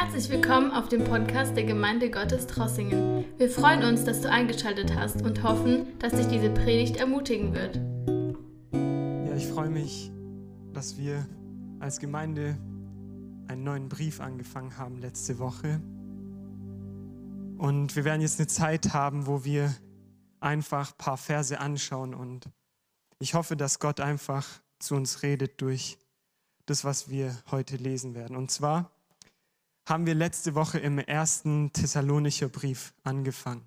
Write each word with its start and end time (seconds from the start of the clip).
Herzlich 0.00 0.28
willkommen 0.28 0.70
auf 0.70 0.88
dem 0.88 1.02
Podcast 1.02 1.56
der 1.56 1.64
Gemeinde 1.64 2.08
Gottes 2.08 2.46
Trossingen. 2.46 3.24
Wir 3.36 3.50
freuen 3.50 3.82
uns, 3.82 4.04
dass 4.04 4.20
du 4.20 4.30
eingeschaltet 4.30 4.94
hast 4.94 5.22
und 5.22 5.42
hoffen, 5.42 5.98
dass 5.98 6.12
dich 6.12 6.28
diese 6.28 6.50
Predigt 6.50 6.98
ermutigen 6.98 7.52
wird. 7.52 7.80
Ja, 9.28 9.34
ich 9.34 9.48
freue 9.48 9.70
mich, 9.70 10.12
dass 10.72 10.98
wir 10.98 11.26
als 11.80 11.98
Gemeinde 11.98 12.56
einen 13.48 13.64
neuen 13.64 13.88
Brief 13.88 14.20
angefangen 14.20 14.78
haben 14.78 14.98
letzte 14.98 15.40
Woche. 15.40 15.80
Und 17.58 17.96
wir 17.96 18.04
werden 18.04 18.20
jetzt 18.20 18.38
eine 18.38 18.46
Zeit 18.46 18.94
haben, 18.94 19.26
wo 19.26 19.44
wir 19.44 19.74
einfach 20.38 20.92
ein 20.92 20.98
paar 20.98 21.16
Verse 21.16 21.58
anschauen 21.58 22.14
und 22.14 22.48
ich 23.18 23.34
hoffe, 23.34 23.56
dass 23.56 23.80
Gott 23.80 23.98
einfach 23.98 24.46
zu 24.78 24.94
uns 24.94 25.24
redet 25.24 25.60
durch 25.60 25.98
das, 26.66 26.84
was 26.84 27.10
wir 27.10 27.36
heute 27.50 27.74
lesen 27.74 28.14
werden. 28.14 28.36
Und 28.36 28.52
zwar 28.52 28.92
haben 29.88 30.04
wir 30.04 30.14
letzte 30.14 30.54
Woche 30.54 30.78
im 30.78 30.98
ersten 30.98 31.72
Thessalonischer 31.72 32.50
Brief 32.50 32.92
angefangen. 33.04 33.64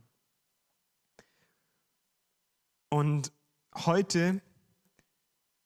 Und 2.89 3.31
heute 3.73 4.39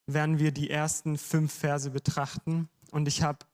werden 0.06 0.38
wir 0.38 0.52
die 0.52 0.70
ersten 0.70 1.18
fünf 1.18 1.52
Verse 1.52 1.90
betrachten. 1.90 2.70
Und 2.90 3.06
ich 3.06 3.22
habe 3.22 3.44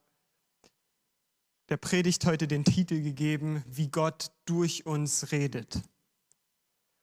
der 1.67 1.75
Predigt 1.75 2.25
heute 2.25 2.47
den 2.47 2.63
Titel 2.63 3.01
gegeben, 3.01 3.65
wie 3.67 3.89
Gott 3.89 4.31
durch 4.45 4.85
uns 4.85 5.33
redet. 5.33 5.81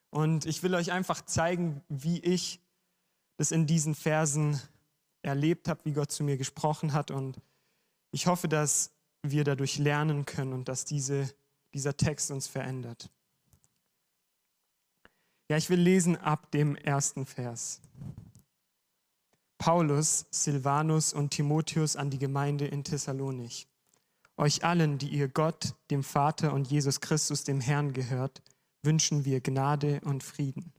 Und 0.09 0.47
ich 0.47 0.63
will 0.63 0.75
euch 0.75 0.93
einfach 0.93 1.21
zeigen, 1.27 1.83
wie 1.89 2.21
ich 2.21 2.63
das 3.37 3.53
in 3.53 3.67
diesen 3.67 3.95
Versen 3.95 4.59
erlebt 5.21 5.69
habe, 5.69 5.85
wie 5.85 5.93
Gott 5.93 6.11
zu 6.11 6.25
mir 6.25 6.39
gesprochen 6.39 6.95
hat. 6.95 7.11
Und 7.11 7.39
ich 8.13 8.27
hoffe, 8.27 8.49
dass 8.49 8.93
wir 9.23 9.45
dadurch 9.45 9.79
lernen 9.79 10.25
können 10.25 10.53
und 10.53 10.69
dass 10.69 10.85
diese, 10.85 11.33
dieser 11.75 11.97
Text 11.97 12.31
uns 12.31 12.47
verändert. 12.47 13.11
Ja, 15.49 15.57
ich 15.57 15.69
will 15.69 15.81
lesen 15.81 16.17
ab 16.17 16.51
dem 16.53 16.77
ersten 16.77 17.27
Vers. 17.27 17.81
Paulus, 19.59 20.27
Silvanus 20.31 21.13
und 21.13 21.31
Timotheus 21.31 21.97
an 21.97 22.09
die 22.09 22.19
Gemeinde 22.19 22.67
in 22.67 22.85
Thessalonich. 22.85 23.69
Euch 24.37 24.65
allen, 24.65 24.97
die 24.97 25.09
ihr 25.09 25.29
Gott, 25.29 25.75
dem 25.91 26.03
Vater 26.03 26.55
und 26.55 26.71
Jesus 26.71 27.01
Christus, 27.01 27.45
dem 27.45 27.61
Herrn 27.61 27.93
gehört, 27.93 28.41
wünschen 28.83 29.27
wir 29.27 29.41
Gnade 29.41 30.01
und 30.05 30.23
Frieden. 30.23 30.73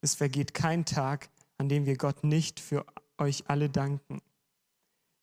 Es 0.00 0.14
vergeht 0.14 0.54
kein 0.54 0.86
Tag, 0.86 1.28
an 1.58 1.68
dem 1.68 1.84
wir 1.84 1.96
Gott 1.96 2.24
nicht 2.24 2.58
für 2.58 2.86
euch 3.18 3.44
alle 3.48 3.68
danken. 3.68 4.22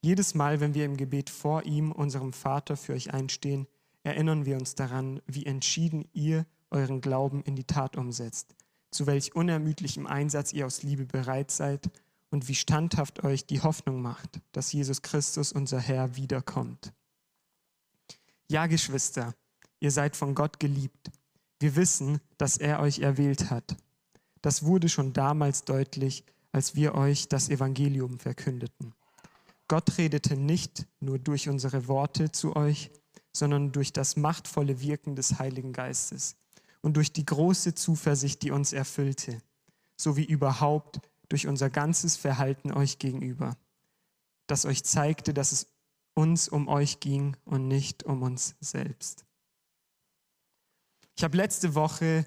Jedes 0.08 0.36
Mal, 0.36 0.62
wenn 0.62 0.74
wir 0.74 0.86
im 0.86 0.96
Gebet 0.96 1.30
vor 1.30 1.66
ihm, 1.66 1.92
unserem 1.92 2.32
Vater, 2.32 2.78
für 2.78 2.94
euch 2.94 3.14
einstehen, 3.14 3.68
erinnern 4.04 4.46
wir 4.46 4.56
uns 4.56 4.74
daran, 4.74 5.22
wie 5.28 5.46
entschieden 5.46 6.08
ihr 6.14 6.46
euren 6.72 7.02
Glauben 7.02 7.44
in 7.44 7.58
die 7.58 7.66
Tat 7.66 7.98
umsetzt, 7.98 8.56
zu 8.90 9.06
welch 9.06 9.36
unermüdlichem 9.36 10.08
Einsatz 10.08 10.54
ihr 10.54 10.66
aus 10.66 10.82
Liebe 10.82 11.06
bereit 11.06 11.52
seid 11.52 11.90
und 12.30 12.48
wie 12.48 12.56
standhaft 12.56 13.26
euch 13.26 13.48
die 13.48 13.60
Hoffnung 13.60 14.02
macht, 14.02 14.40
dass 14.54 14.72
Jesus 14.72 15.02
Christus, 15.02 15.52
unser 15.52 15.82
Herr, 15.82 16.16
wiederkommt. 16.16 16.94
Ja, 18.50 18.68
Geschwister, 18.68 19.34
ihr 19.82 19.92
seid 19.92 20.16
von 20.16 20.36
Gott 20.36 20.62
geliebt. 20.62 21.12
Wir 21.60 21.76
wissen, 21.76 22.22
dass 22.38 22.56
er 22.56 22.80
euch 22.80 23.00
erwählt 23.00 23.50
hat. 23.50 23.76
Das 24.42 24.64
wurde 24.64 24.88
schon 24.88 25.12
damals 25.12 25.66
deutlich, 25.66 26.24
als 26.54 26.76
wir 26.76 26.96
euch 26.96 27.28
das 27.28 27.50
Evangelium 27.50 28.20
verkündeten. 28.20 28.94
Gott 29.68 29.98
redete 29.98 30.38
nicht 30.38 30.88
nur 31.00 31.20
durch 31.20 31.50
unsere 31.50 31.88
Worte 31.88 32.32
zu 32.32 32.56
euch, 32.56 32.92
sondern 33.34 33.72
durch 33.72 33.94
das 33.94 34.16
machtvolle 34.16 34.82
Wirken 34.82 35.16
des 35.16 35.40
Heiligen 35.40 35.74
Geistes 35.74 36.38
und 36.82 36.96
durch 36.96 37.12
die 37.12 37.26
große 37.26 37.76
Zuversicht, 37.76 38.42
die 38.42 38.52
uns 38.52 38.74
erfüllte, 38.74 39.42
sowie 39.98 40.24
überhaupt 40.24 41.00
durch 41.30 41.48
unser 41.48 41.70
ganzes 41.70 42.16
Verhalten 42.16 42.72
euch 42.72 43.00
gegenüber, 43.00 43.58
das 44.48 44.66
euch 44.66 44.84
zeigte, 44.84 45.34
dass 45.34 45.52
es 45.52 45.68
uns 46.14 46.48
um 46.48 46.68
euch 46.68 47.00
ging 47.00 47.36
und 47.46 47.68
nicht 47.68 48.04
um 48.04 48.24
uns 48.24 48.56
selbst. 48.60 49.26
Ich 51.16 51.24
habe 51.24 51.38
letzte 51.38 51.76
Woche 51.76 52.26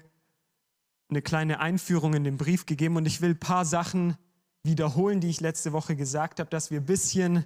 eine 1.09 1.21
kleine 1.21 1.59
Einführung 1.59 2.13
in 2.13 2.23
den 2.23 2.37
Brief 2.37 2.65
gegeben 2.65 2.97
und 2.97 3.05
ich 3.05 3.21
will 3.21 3.31
ein 3.31 3.39
paar 3.39 3.65
Sachen 3.65 4.15
wiederholen, 4.63 5.19
die 5.19 5.29
ich 5.29 5.41
letzte 5.41 5.73
Woche 5.73 5.95
gesagt 5.95 6.39
habe, 6.39 6.49
dass 6.49 6.71
wir 6.71 6.81
ein 6.81 6.85
bisschen 6.85 7.45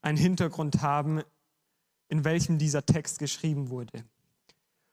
einen 0.00 0.16
Hintergrund 0.16 0.82
haben, 0.82 1.22
in 2.08 2.24
welchem 2.24 2.58
dieser 2.58 2.86
Text 2.86 3.18
geschrieben 3.18 3.68
wurde. 3.68 4.04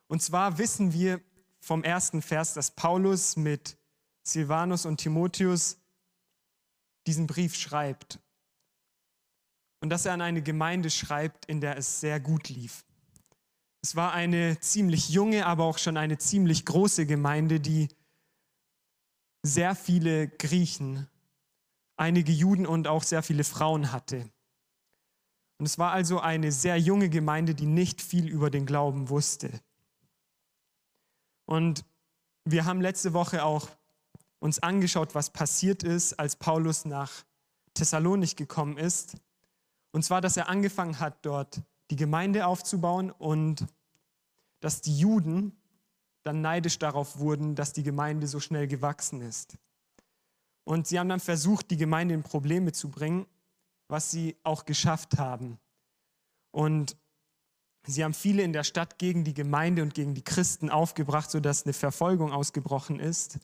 Und 0.08 0.22
zwar 0.22 0.58
wissen 0.58 0.94
wir 0.94 1.22
vom 1.60 1.84
ersten 1.84 2.22
Vers, 2.22 2.54
dass 2.54 2.72
Paulus 2.72 3.38
mit 3.38 3.78
Silvanus 4.24 4.86
und 4.86 4.98
Timotheus 4.98 5.78
diesen 7.08 7.28
Brief 7.28 7.56
schreibt. 7.56 8.20
Und 9.80 9.90
dass 9.90 10.06
er 10.06 10.14
an 10.14 10.22
eine 10.22 10.42
Gemeinde 10.42 10.90
schreibt, 10.90 11.46
in 11.46 11.62
der 11.62 11.78
es 11.78 12.00
sehr 12.00 12.20
gut 12.20 12.50
lief. 12.50 12.86
Es 13.82 13.96
war 13.98 14.14
eine 14.14 14.60
ziemlich 14.62 15.10
junge, 15.10 15.46
aber 15.46 15.66
auch 15.66 15.78
schon 15.78 15.98
eine 15.98 16.18
ziemlich 16.18 16.66
große 16.66 17.06
Gemeinde, 17.06 17.60
die 17.60 17.90
sehr 19.42 19.76
viele 19.76 20.30
Griechen 20.30 21.08
einige 21.96 22.32
Juden 22.32 22.66
und 22.66 22.88
auch 22.88 23.04
sehr 23.04 23.24
viele 23.24 23.44
Frauen 23.44 23.92
hatte. 23.92 24.30
Und 25.58 25.66
es 25.66 25.78
war 25.78 25.92
also 25.92 26.20
eine 26.20 26.52
sehr 26.52 26.78
junge 26.78 27.10
Gemeinde, 27.10 27.56
die 27.56 27.66
nicht 27.66 28.02
viel 28.02 28.28
über 28.28 28.50
den 28.50 28.66
Glauben 28.66 29.10
wusste. 29.10 29.62
Und 31.46 31.86
wir 32.46 32.66
haben 32.66 32.82
letzte 32.82 33.14
Woche 33.14 33.44
auch 33.44 33.70
uns 34.40 34.60
angeschaut, 34.60 35.16
was 35.16 35.30
passiert 35.30 35.84
ist, 35.84 36.20
als 36.20 36.36
Paulus 36.36 36.86
nach 36.86 37.24
Thessalonich 37.74 38.36
gekommen 38.36 38.78
ist. 38.78 39.16
Und 39.92 40.04
zwar, 40.04 40.20
dass 40.20 40.36
er 40.36 40.50
angefangen 40.50 41.00
hat, 41.00 41.26
dort 41.26 41.62
die 41.90 41.96
Gemeinde 41.96 42.46
aufzubauen 42.46 43.12
und 43.12 43.66
dass 44.60 44.82
die 44.82 44.98
Juden 44.98 45.56
dann 46.24 46.42
neidisch 46.42 46.80
darauf 46.80 47.20
wurden, 47.20 47.56
dass 47.56 47.74
die 47.74 47.84
Gemeinde 47.84 48.28
so 48.28 48.40
schnell 48.40 48.68
gewachsen 48.68 49.22
ist. 49.22 49.58
Und 50.64 50.88
sie 50.88 51.00
haben 51.00 51.10
dann 51.10 51.20
versucht, 51.20 51.72
die 51.72 51.78
Gemeinde 51.78 52.14
in 52.14 52.24
Probleme 52.24 52.72
zu 52.72 52.90
bringen, 52.90 53.26
was 53.88 54.12
sie 54.12 54.38
auch 54.44 54.66
geschafft 54.66 55.18
haben. 55.18 55.60
Und 56.52 56.96
sie 57.86 58.04
haben 58.04 58.14
viele 58.14 58.44
in 58.44 58.54
der 58.54 58.64
Stadt 58.64 58.98
gegen 58.98 59.24
die 59.24 59.34
Gemeinde 59.34 59.82
und 59.82 59.94
gegen 59.94 60.14
die 60.16 60.24
Christen 60.24 60.70
aufgebracht, 60.70 61.30
sodass 61.30 61.66
eine 61.66 61.74
Verfolgung 61.74 62.32
ausgebrochen 62.32 63.00
ist. 63.00 63.40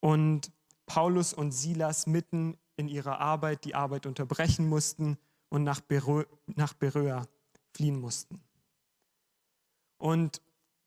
Und 0.00 0.52
Paulus 0.86 1.32
und 1.32 1.52
Silas 1.52 2.06
mitten 2.06 2.58
in 2.76 2.88
ihrer 2.88 3.20
Arbeit 3.20 3.64
die 3.64 3.74
Arbeit 3.74 4.06
unterbrechen 4.06 4.68
mussten 4.68 5.18
und 5.50 5.62
nach, 5.62 5.80
Berö 5.80 6.24
nach 6.46 6.72
Beröa 6.74 7.26
fliehen 7.72 8.00
mussten. 8.00 8.40
Und 9.98 10.42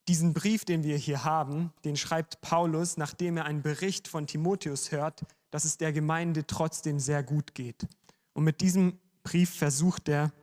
diesen 0.07 0.33
Brief, 0.33 0.65
den 0.65 0.83
wir 0.83 0.97
hier 0.97 1.23
haben, 1.23 1.71
den 1.85 1.95
schreibt 1.95 2.41
Paulus, 2.41 2.97
nachdem 2.97 3.37
er 3.37 3.45
einen 3.45 3.61
Bericht 3.61 4.07
von 4.07 4.27
Timotheus 4.27 4.91
hört, 4.91 5.23
dass 5.53 5.65
es 5.65 5.77
der 5.77 5.93
Gemeinde 5.93 6.47
trotzdem 6.47 6.99
sehr 6.99 7.21
gut 7.21 7.53
geht. 7.53 7.87
Und 8.33 8.43
mit 8.43 8.59
diesem 8.59 8.99
Brief 9.21 9.55
versucht 9.55 10.09
er, 10.09 10.33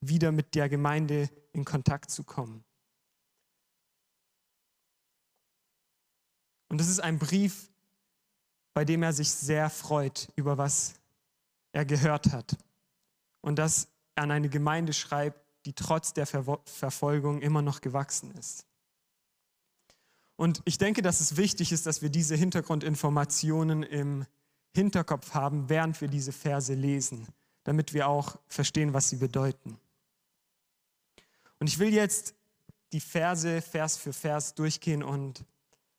wieder 0.00 0.32
mit 0.32 0.54
der 0.54 0.70
Gemeinde 0.70 1.28
in 1.52 1.66
Kontakt 1.66 2.10
zu 2.10 2.24
kommen. 2.24 2.64
Und 6.68 6.78
das 6.78 6.88
ist 6.88 7.00
ein 7.00 7.18
Brief, 7.18 7.70
bei 8.72 8.86
dem 8.86 9.02
er 9.02 9.12
sich 9.12 9.30
sehr 9.30 9.68
freut 9.68 10.32
über 10.34 10.56
was 10.56 10.94
er 11.72 11.84
gehört 11.84 12.32
hat. 12.32 12.56
Und 13.42 13.56
dass 13.56 13.88
er 14.14 14.22
an 14.22 14.30
eine 14.30 14.48
Gemeinde 14.48 14.94
schreibt, 14.94 15.44
die 15.66 15.74
trotz 15.74 16.14
der 16.14 16.26
Ver 16.26 16.58
Verfolgung 16.64 17.42
immer 17.42 17.60
noch 17.60 17.82
gewachsen 17.82 18.30
ist. 18.30 18.64
Und 20.36 20.62
ich 20.64 20.78
denke, 20.78 21.02
dass 21.02 21.20
es 21.20 21.36
wichtig 21.36 21.70
ist, 21.70 21.84
dass 21.84 22.00
wir 22.00 22.08
diese 22.08 22.34
Hintergrundinformationen 22.34 23.82
im 23.82 24.24
Hinterkopf 24.74 25.34
haben, 25.34 25.68
während 25.68 26.00
wir 26.00 26.08
diese 26.08 26.32
Verse 26.32 26.74
lesen, 26.74 27.28
damit 27.62 27.94
wir 27.94 28.08
auch 28.08 28.36
verstehen, 28.48 28.92
was 28.92 29.08
sie 29.08 29.16
bedeuten. 29.16 29.78
Und 31.60 31.68
ich 31.68 31.78
will 31.78 31.92
jetzt 31.92 32.34
die 32.92 33.00
Verse 33.00 33.62
Vers 33.62 33.96
für 33.96 34.12
Vers 34.12 34.54
durchgehen 34.54 35.02
und 35.02 35.44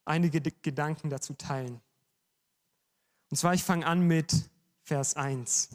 einige 0.06 0.42
Gedanken 0.42 1.10
dazu 1.10 1.34
teilen. 1.34 1.82
Und 3.32 3.38
zwar, 3.38 3.54
ich 3.54 3.64
fange 3.64 3.86
an 3.86 4.02
mit 4.02 4.50
Vers 4.84 5.16
1. 5.16 5.70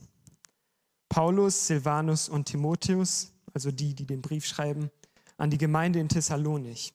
Paulus, 1.09 1.67
Silvanus 1.67 2.29
und 2.29 2.45
Timotheus, 2.45 3.33
also 3.53 3.73
die, 3.73 3.95
die 3.95 4.07
den 4.07 4.23
Brief 4.23 4.47
schreiben, 4.47 4.91
an 5.37 5.51
die 5.51 5.59
Gemeinde 5.59 5.99
in 5.99 6.09
Thessalonich. 6.09 6.95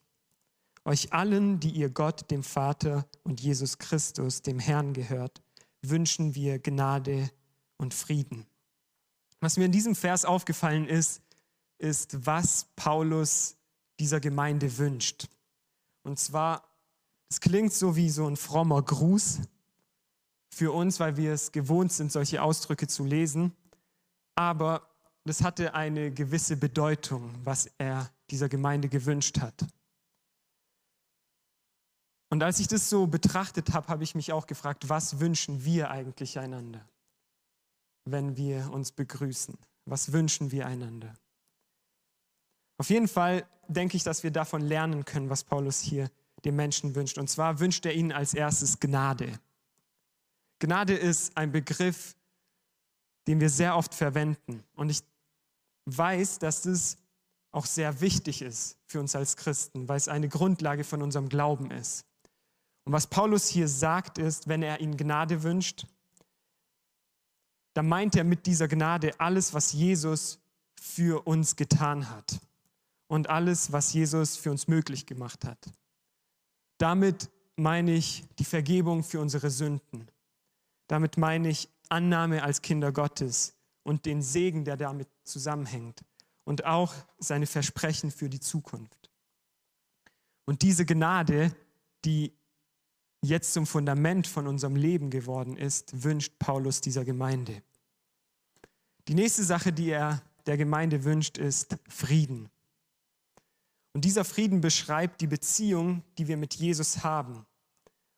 Euch 0.86 1.12
allen, 1.12 1.60
die 1.60 1.72
ihr 1.72 1.90
Gott, 1.90 2.32
dem 2.32 2.44
Vater 2.44 3.06
und 3.24 3.42
Jesus 3.42 3.78
Christus, 3.78 4.42
dem 4.42 4.60
Herrn 4.60 4.94
gehört, 4.94 5.42
wünschen 5.90 6.36
wir 6.36 6.60
Gnade 6.60 7.30
und 7.78 7.94
Frieden. 7.94 8.46
Was 9.40 9.58
mir 9.58 9.66
in 9.66 9.72
diesem 9.72 9.96
Vers 9.96 10.26
aufgefallen 10.26 10.88
ist, 10.88 11.22
ist, 11.78 12.26
was 12.26 12.68
Paulus 12.76 13.58
dieser 14.00 14.20
Gemeinde 14.20 14.78
wünscht. 14.78 15.28
Und 16.04 16.20
zwar, 16.20 16.64
es 17.30 17.40
klingt 17.40 17.74
so 17.74 17.96
wie 17.96 18.10
so 18.10 18.28
ein 18.28 18.38
frommer 18.38 18.82
Gruß 18.82 19.40
für 20.50 20.72
uns, 20.72 21.00
weil 21.00 21.18
wir 21.18 21.34
es 21.34 21.52
gewohnt 21.52 21.92
sind, 21.92 22.12
solche 22.12 22.42
Ausdrücke 22.42 22.88
zu 22.88 23.04
lesen. 23.04 23.54
Aber 24.36 24.90
das 25.26 25.42
hatte 25.42 25.74
eine 25.74 26.12
gewisse 26.12 26.56
Bedeutung, 26.56 27.34
was 27.44 27.70
er 27.78 28.12
dieser 28.30 28.50
Gemeinde 28.50 28.90
gewünscht 28.90 29.40
hat. 29.40 29.66
Und 32.36 32.44
als 32.44 32.60
ich 32.60 32.68
das 32.68 32.90
so 32.90 33.08
betrachtet 33.08 33.72
habe, 33.72 33.88
habe 33.88 34.04
ich 34.04 34.14
mich 34.14 34.34
auch 34.34 34.46
gefragt, 34.46 34.90
was 34.90 35.22
wünschen 35.22 35.64
wir 35.64 35.90
eigentlich 35.90 36.38
einander, 36.38 36.86
wenn 38.04 38.36
wir 38.36 38.74
uns 38.74 38.92
begrüßen? 38.92 39.58
Was 39.86 40.12
wünschen 40.12 40.52
wir 40.52 40.66
einander? 40.66 41.16
Auf 42.78 42.90
jeden 42.90 43.08
Fall 43.08 43.48
denke 43.70 43.96
ich, 43.96 44.04
dass 44.04 44.24
wir 44.24 44.32
davon 44.32 44.60
lernen 44.60 45.06
können, 45.06 45.30
was 45.30 45.46
Paulus 45.46 45.80
hier 45.80 46.12
den 46.44 46.58
Menschen 46.58 46.94
wünscht. 46.94 47.18
Und 47.18 47.30
zwar 47.30 47.62
wünscht 47.62 47.86
er 47.86 47.94
ihnen 47.94 48.12
als 48.12 48.34
erstes 48.34 48.82
Gnade. 48.82 49.40
Gnade 50.60 50.94
ist 50.94 51.38
ein 51.38 51.54
Begriff, 51.54 52.18
den 53.28 53.40
wir 53.40 53.50
sehr 53.50 53.78
oft 53.78 53.96
verwenden. 53.96 54.62
Und 54.74 54.90
ich 54.90 55.02
weiß, 55.86 56.40
dass 56.40 56.64
das 56.64 56.98
auch 57.54 57.66
sehr 57.66 58.02
wichtig 58.02 58.42
ist 58.42 58.78
für 58.88 59.00
uns 59.00 59.16
als 59.16 59.38
Christen, 59.38 59.88
weil 59.88 59.96
es 59.96 60.10
eine 60.10 60.28
Grundlage 60.28 60.84
von 60.84 61.02
unserem 61.02 61.30
Glauben 61.30 61.72
ist. 61.72 62.06
Und 62.86 62.94
was 62.94 63.08
Paulus 63.08 63.48
hier 63.48 63.68
sagt, 63.68 64.18
ist, 64.18 64.48
wenn 64.48 64.64
er 64.64 64.80
ihnen 64.80 64.96
Gnade 64.96 65.44
wünscht, 65.44 65.88
dann 67.74 67.90
meint 67.90 68.16
er 68.16 68.24
mit 68.24 68.46
dieser 68.46 68.68
Gnade 68.68 69.20
alles, 69.20 69.54
was 69.54 69.74
Jesus 69.74 70.40
für 70.76 71.28
uns 71.28 71.56
getan 71.56 72.10
hat 72.10 72.40
und 73.08 73.30
alles, 73.30 73.72
was 73.72 73.92
Jesus 73.92 74.38
für 74.38 74.52
uns 74.52 74.68
möglich 74.68 75.06
gemacht 75.06 75.44
hat. 75.46 75.58
Damit 76.78 77.30
meine 77.56 77.94
ich 77.94 78.24
die 78.38 78.46
Vergebung 78.46 79.04
für 79.04 79.20
unsere 79.20 79.50
Sünden. 79.50 80.08
Damit 80.88 81.18
meine 81.18 81.50
ich 81.50 81.70
Annahme 81.90 82.44
als 82.44 82.62
Kinder 82.62 82.92
Gottes 82.92 83.56
und 83.84 84.06
den 84.06 84.22
Segen, 84.22 84.66
der 84.66 84.78
damit 84.78 85.08
zusammenhängt 85.24 86.04
und 86.44 86.66
auch 86.66 86.94
seine 87.18 87.48
Versprechen 87.48 88.12
für 88.12 88.30
die 88.30 88.40
Zukunft. 88.40 89.10
Und 90.46 90.62
diese 90.62 90.86
Gnade, 90.86 91.56
die 92.04 92.35
jetzt 93.26 93.54
zum 93.54 93.66
Fundament 93.66 94.28
von 94.28 94.48
unserem 94.48 94.76
Leben 94.76 95.10
geworden 95.10 95.58
ist, 95.58 96.04
wünscht 96.04 96.40
Paulus 96.40 96.82
dieser 96.82 97.06
Gemeinde. 97.06 97.62
Die 99.08 99.14
nächste 99.14 99.44
Sache, 99.44 99.72
die 99.72 99.90
er 99.90 100.22
der 100.46 100.58
Gemeinde 100.58 101.04
wünscht, 101.04 101.38
ist 101.38 101.78
Frieden. 101.88 102.50
Und 103.94 104.06
dieser 104.06 104.26
Frieden 104.26 104.62
beschreibt 104.62 105.22
die 105.22 105.28
Beziehung, 105.28 106.04
die 106.18 106.28
wir 106.28 106.38
mit 106.38 106.56
Jesus 106.56 107.04
haben 107.04 107.46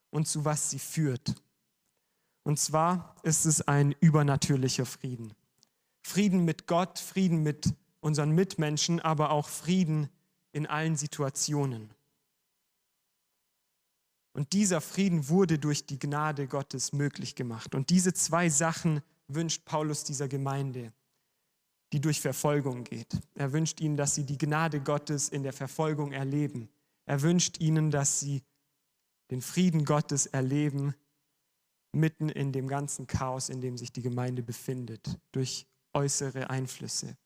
und 0.09 0.27
zu 0.27 0.45
was 0.45 0.69
sie 0.69 0.80
führt. 0.80 1.36
Und 2.44 2.59
zwar 2.59 3.15
ist 3.24 3.45
es 3.45 3.68
ein 3.68 3.94
übernatürlicher 4.00 4.86
Frieden. 4.86 5.33
Frieden 6.01 6.45
mit 6.45 6.65
Gott, 6.65 6.98
Frieden 6.98 7.44
mit 7.44 7.74
unseren 8.00 8.31
Mitmenschen, 8.31 9.01
aber 9.01 9.31
auch 9.31 9.50
Frieden 9.50 10.09
in 10.54 10.65
allen 10.65 10.95
Situationen. 10.95 11.89
Und 14.38 14.54
dieser 14.54 14.81
Frieden 14.81 15.30
wurde 15.30 15.57
durch 15.57 15.88
die 15.88 15.98
Gnade 15.98 16.48
Gottes 16.48 16.94
möglich 16.94 17.34
gemacht. 17.34 17.74
Und 17.74 17.89
diese 17.89 18.13
zwei 18.13 18.50
Sachen 18.50 19.01
wünscht 19.28 19.66
Paulus 19.66 20.04
dieser 20.04 20.28
Gemeinde, 20.28 20.94
die 21.92 22.00
durch 22.00 22.22
Verfolgung 22.22 22.84
geht. 22.84 23.19
Er 23.34 23.51
wünscht 23.51 23.81
ihnen, 23.81 23.98
dass 23.98 24.13
sie 24.13 24.25
die 24.25 24.38
Gnade 24.38 24.80
Gottes 24.80 25.30
in 25.30 25.42
der 25.42 25.54
Verfolgung 25.54 26.12
erleben. 26.12 26.69
Er 27.07 27.24
wünscht 27.24 27.60
ihnen, 27.60 27.89
dass 27.89 28.19
sie 28.19 28.44
den 29.31 29.42
Frieden 29.42 29.86
Gottes 29.86 30.28
erleben, 30.28 30.94
mitten 31.92 32.30
in 32.30 32.51
dem 32.51 32.68
ganzen 32.68 33.07
Chaos, 33.07 33.50
in 33.50 33.60
dem 33.60 33.75
sich 33.75 33.92
die 33.92 34.04
Gemeinde 34.04 34.44
befindet, 34.44 35.18
durch 35.31 35.66
äußere 35.94 36.51
Einflüsse. 36.51 37.18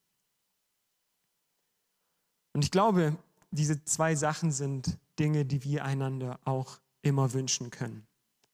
Und 2.54 2.64
ich 2.64 2.72
glaube, 2.72 3.18
diese 3.52 3.84
zwei 3.84 4.16
Sachen 4.16 4.54
sind 4.54 4.98
Dinge, 5.20 5.44
die 5.44 5.66
wir 5.66 5.84
einander 5.84 6.40
auch 6.46 6.80
immer 7.02 7.34
wünschen 7.34 7.70
können. 7.70 8.08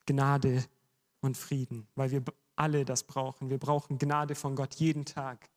Gnade 0.06 0.66
und 1.22 1.38
Frieden, 1.38 1.88
weil 1.96 2.12
wir 2.12 2.24
alle 2.56 2.86
das 2.86 3.04
brauchen. 3.04 3.50
Wir 3.50 3.60
brauchen 3.60 3.98
Gnade 3.98 4.36
von 4.36 4.56
Gott 4.56 4.76
jeden 4.76 5.06
Tag. 5.06 5.50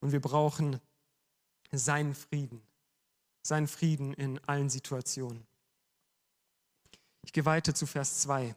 Und 0.00 0.12
wir 0.12 0.20
brauchen 0.20 0.80
seinen 1.70 2.14
Frieden, 2.14 2.62
seinen 3.42 3.68
Frieden 3.68 4.14
in 4.14 4.38
allen 4.40 4.68
Situationen. 4.68 5.46
Ich 7.24 7.32
gehe 7.32 7.44
weiter 7.44 7.74
zu 7.74 7.86
Vers 7.86 8.20
2. 8.22 8.54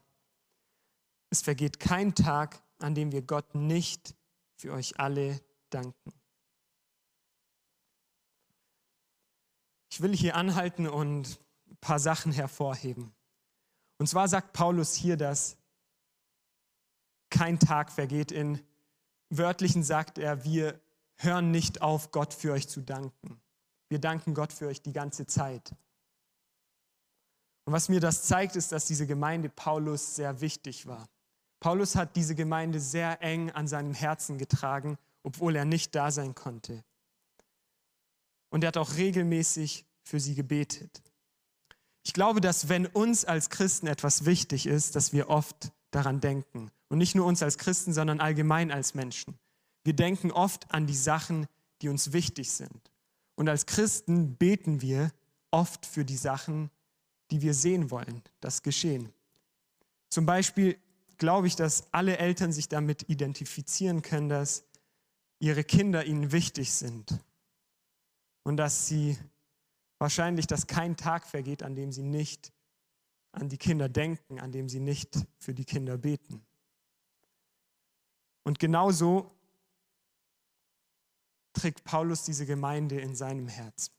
Es 1.30 1.42
vergeht 1.42 1.80
kein 1.80 2.14
Tag, 2.16 2.62
an 2.80 2.96
dem 2.96 3.12
wir 3.12 3.22
Gott 3.22 3.56
nicht 3.56 4.16
für 4.56 4.74
euch 4.74 5.00
alle 5.00 5.42
danken. 5.70 6.14
Ich 9.90 10.02
will 10.02 10.16
hier 10.16 10.36
anhalten 10.36 10.88
und 10.88 11.40
ein 11.68 11.78
paar 11.78 12.00
Sachen 12.00 12.32
hervorheben. 12.32 13.15
Und 13.98 14.08
zwar 14.08 14.28
sagt 14.28 14.54
Paulus 14.54 14.94
hier, 14.94 15.18
dass 15.18 15.58
kein 17.30 17.60
Tag 17.60 17.92
vergeht. 17.92 18.32
In 18.32 18.62
wörtlichen 19.30 19.84
sagt 19.84 20.18
er, 20.18 20.44
wir 20.44 20.80
hören 21.18 21.52
nicht 21.52 21.82
auf, 21.82 22.12
Gott 22.12 22.34
für 22.34 22.54
euch 22.54 22.68
zu 22.68 22.82
danken. 22.82 23.42
Wir 23.90 24.00
danken 24.00 24.34
Gott 24.34 24.52
für 24.52 24.68
euch 24.68 24.82
die 24.82 24.94
ganze 24.94 25.26
Zeit. 25.26 25.74
Und 27.66 27.74
was 27.74 27.90
mir 27.90 28.00
das 28.00 28.24
zeigt, 28.24 28.56
ist, 28.56 28.72
dass 28.72 28.86
diese 28.86 29.08
Gemeinde 29.08 29.50
Paulus 29.50 30.16
sehr 30.16 30.42
wichtig 30.42 30.86
war. 30.86 31.10
Paulus 31.60 31.96
hat 31.96 32.16
diese 32.16 32.36
Gemeinde 32.36 32.80
sehr 32.80 33.22
eng 33.22 33.50
an 33.52 33.68
seinem 33.68 33.94
Herzen 33.94 34.38
getragen, 34.38 34.98
obwohl 35.24 35.56
er 35.56 35.66
nicht 35.66 35.96
da 35.96 36.12
sein 36.12 36.36
konnte. 36.36 36.84
Und 38.50 38.64
er 38.64 38.68
hat 38.68 38.78
auch 38.78 38.96
regelmäßig 38.96 39.86
für 40.04 40.20
sie 40.20 40.36
gebetet. 40.36 41.02
Ich 42.06 42.14
glaube, 42.14 42.40
dass 42.40 42.70
wenn 42.70 42.86
uns 42.86 43.26
als 43.26 43.50
Christen 43.50 43.88
etwas 43.88 44.26
wichtig 44.26 44.68
ist, 44.68 44.96
dass 44.96 45.12
wir 45.12 45.28
oft 45.28 45.72
daran 45.90 46.22
denken. 46.22 46.70
Und 46.88 47.00
nicht 47.00 47.16
nur 47.16 47.26
uns 47.26 47.42
als 47.42 47.58
Christen, 47.58 47.94
sondern 47.94 48.20
allgemein 48.20 48.72
als 48.72 48.94
Menschen. 48.94 49.40
Wir 49.84 49.94
denken 49.94 50.32
oft 50.32 50.72
an 50.72 50.86
die 50.86 50.96
Sachen, 50.96 51.48
die 51.82 51.90
uns 51.90 52.14
wichtig 52.14 52.52
sind. 52.52 52.92
Und 53.34 53.50
als 53.50 53.66
Christen 53.66 54.36
beten 54.36 54.82
wir 54.82 55.12
oft 55.50 55.84
für 55.86 56.06
die 56.06 56.16
Sachen, 56.16 56.70
die 57.32 57.42
wir 57.42 57.56
sehen 57.56 57.90
wollen, 57.90 58.22
das 58.40 58.62
geschehen. 58.62 59.12
Zum 60.10 60.28
Beispiel 60.28 60.78
glaube 61.18 61.48
ich, 61.48 61.56
dass 61.56 61.92
alle 61.92 62.18
Eltern 62.20 62.52
sich 62.52 62.70
damit 62.70 63.10
identifizieren 63.10 64.04
können, 64.04 64.30
dass 64.30 64.64
ihre 65.40 65.64
Kinder 65.64 66.06
ihnen 66.06 66.32
wichtig 66.32 66.72
sind 66.72 67.20
und 68.44 68.58
dass 68.58 68.88
sie 68.88 69.18
wahrscheinlich, 70.00 70.48
dass 70.48 70.68
kein 70.68 70.98
Tag 70.98 71.26
vergeht, 71.26 71.64
an 71.64 71.76
dem 71.76 71.92
sie 71.92 72.04
nicht 72.04 72.52
an 73.32 73.50
die 73.50 73.58
Kinder 73.58 73.90
denken, 73.90 74.40
an 74.40 74.52
dem 74.52 74.70
sie 74.70 74.80
nicht 74.80 75.18
für 75.38 75.54
die 75.54 75.66
Kinder 75.66 75.98
beten. 75.98 76.46
Und 78.44 78.60
genauso 78.60 79.32
trägt 81.54 81.84
Paulus 81.84 82.24
diese 82.24 82.46
Gemeinde 82.46 83.00
in 83.00 83.16
seinem 83.16 83.48
Herz. 83.48 83.92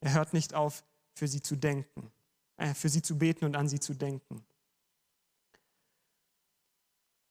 Er 0.00 0.12
hört 0.12 0.32
nicht 0.32 0.54
auf, 0.54 0.84
für 1.14 1.28
sie 1.28 1.40
zu 1.40 1.56
denken, 1.56 2.12
äh, 2.56 2.74
für 2.74 2.88
sie 2.88 3.02
zu 3.02 3.16
beten 3.16 3.44
und 3.44 3.56
an 3.56 3.68
sie 3.68 3.80
zu 3.80 3.94
denken. 3.94 4.44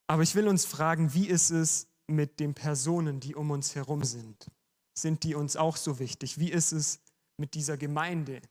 Aber 0.07 0.23
ich 0.23 0.35
will 0.35 0.47
uns 0.47 0.65
fragen, 0.65 1.13
wie 1.13 1.27
ist 1.27 1.49
es 1.49 1.87
mit 2.07 2.39
den 2.39 2.53
Personen, 2.53 3.19
die 3.19 3.35
um 3.35 3.51
uns 3.51 3.75
herum 3.75 4.03
sind? 4.03 4.47
Sind 4.93 5.23
die 5.23 5.35
uns 5.35 5.55
auch 5.55 5.77
so 5.77 5.99
wichtig? 5.99 6.39
Wie 6.39 6.51
ist 6.51 6.71
es 6.71 6.99
mit 7.37 7.53
dieser 7.53 7.77
Gemeinde? 7.77 8.41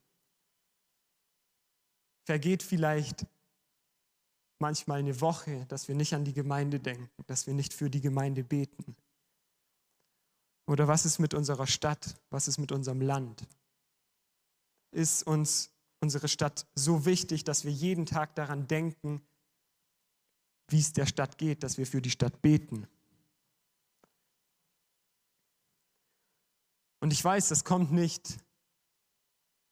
Vergeht 2.24 2.62
vielleicht 2.62 3.26
manchmal 4.58 5.00
eine 5.00 5.20
Woche, 5.20 5.66
dass 5.66 5.88
wir 5.88 5.94
nicht 5.94 6.14
an 6.14 6.24
die 6.24 6.32
Gemeinde 6.32 6.80
denken, 6.80 7.10
dass 7.26 7.46
wir 7.46 7.54
nicht 7.54 7.74
für 7.74 7.90
die 7.90 8.00
Gemeinde 8.00 8.44
beten? 8.44 8.96
Oder 10.66 10.88
was 10.88 11.04
ist 11.04 11.18
mit 11.18 11.34
unserer 11.34 11.66
Stadt? 11.66 12.14
Was 12.30 12.48
ist 12.48 12.58
mit 12.58 12.72
unserem 12.72 13.00
Land? 13.00 13.46
Ist 14.92 15.26
uns 15.26 15.70
unsere 16.00 16.28
Stadt 16.28 16.66
so 16.74 17.04
wichtig, 17.04 17.44
dass 17.44 17.64
wir 17.64 17.72
jeden 17.72 18.06
Tag 18.06 18.34
daran 18.34 18.66
denken, 18.68 19.20
wie 20.68 20.80
es 20.80 20.92
der 20.92 21.06
Stadt 21.06 21.38
geht, 21.38 21.62
dass 21.62 21.78
wir 21.78 21.86
für 21.86 22.00
die 22.00 22.10
Stadt 22.10 22.40
beten? 22.40 22.86
Und 27.00 27.12
ich 27.12 27.22
weiß, 27.22 27.48
das 27.48 27.64
kommt 27.64 27.90
nicht 27.90 28.38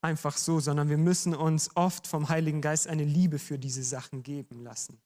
einfach 0.03 0.37
so, 0.37 0.61
sondern 0.61 0.89
wir 0.89 0.99
müssen 0.99 1.35
uns 1.35 1.75
oft 1.77 2.07
vom 2.07 2.29
Heiligen 2.29 2.61
Geist 2.61 2.87
eine 2.87 3.05
Liebe 3.05 3.39
für 3.39 3.59
diese 3.59 3.83
Sachen 3.83 4.23
geben 4.23 4.63
lassen. 4.63 5.01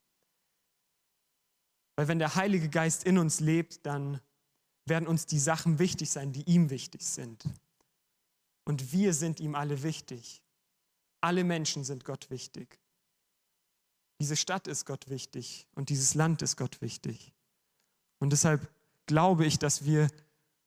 Weil 1.97 2.09
wenn 2.09 2.19
der 2.19 2.35
Heilige 2.35 2.69
Geist 2.69 3.05
in 3.05 3.19
uns 3.19 3.41
lebt, 3.41 3.87
dann 3.87 4.21
werden 4.87 5.09
uns 5.09 5.27
die 5.27 5.39
Sachen 5.39 5.79
wichtig 5.79 6.11
sein, 6.11 6.33
die 6.33 6.43
ihm 6.43 6.71
wichtig 6.71 7.03
sind. 7.03 7.45
Und 8.65 8.93
wir 8.93 9.15
sind 9.15 9.41
ihm 9.41 9.55
alle 9.55 9.83
wichtig. 9.83 10.43
Alle 11.21 11.45
Menschen 11.45 11.85
sind 11.85 12.05
Gott 12.05 12.31
wichtig. 12.31 12.79
Diese 14.21 14.37
Stadt 14.37 14.69
ist 14.69 14.85
Gott 14.87 15.09
wichtig 15.09 15.67
und 15.75 15.89
dieses 15.89 16.15
Land 16.15 16.43
ist 16.43 16.57
Gott 16.57 16.81
wichtig. 16.81 17.33
Und 18.19 18.31
deshalb 18.31 18.71
glaube 19.07 19.45
ich, 19.45 19.59
dass 19.59 19.85
wir 19.85 20.09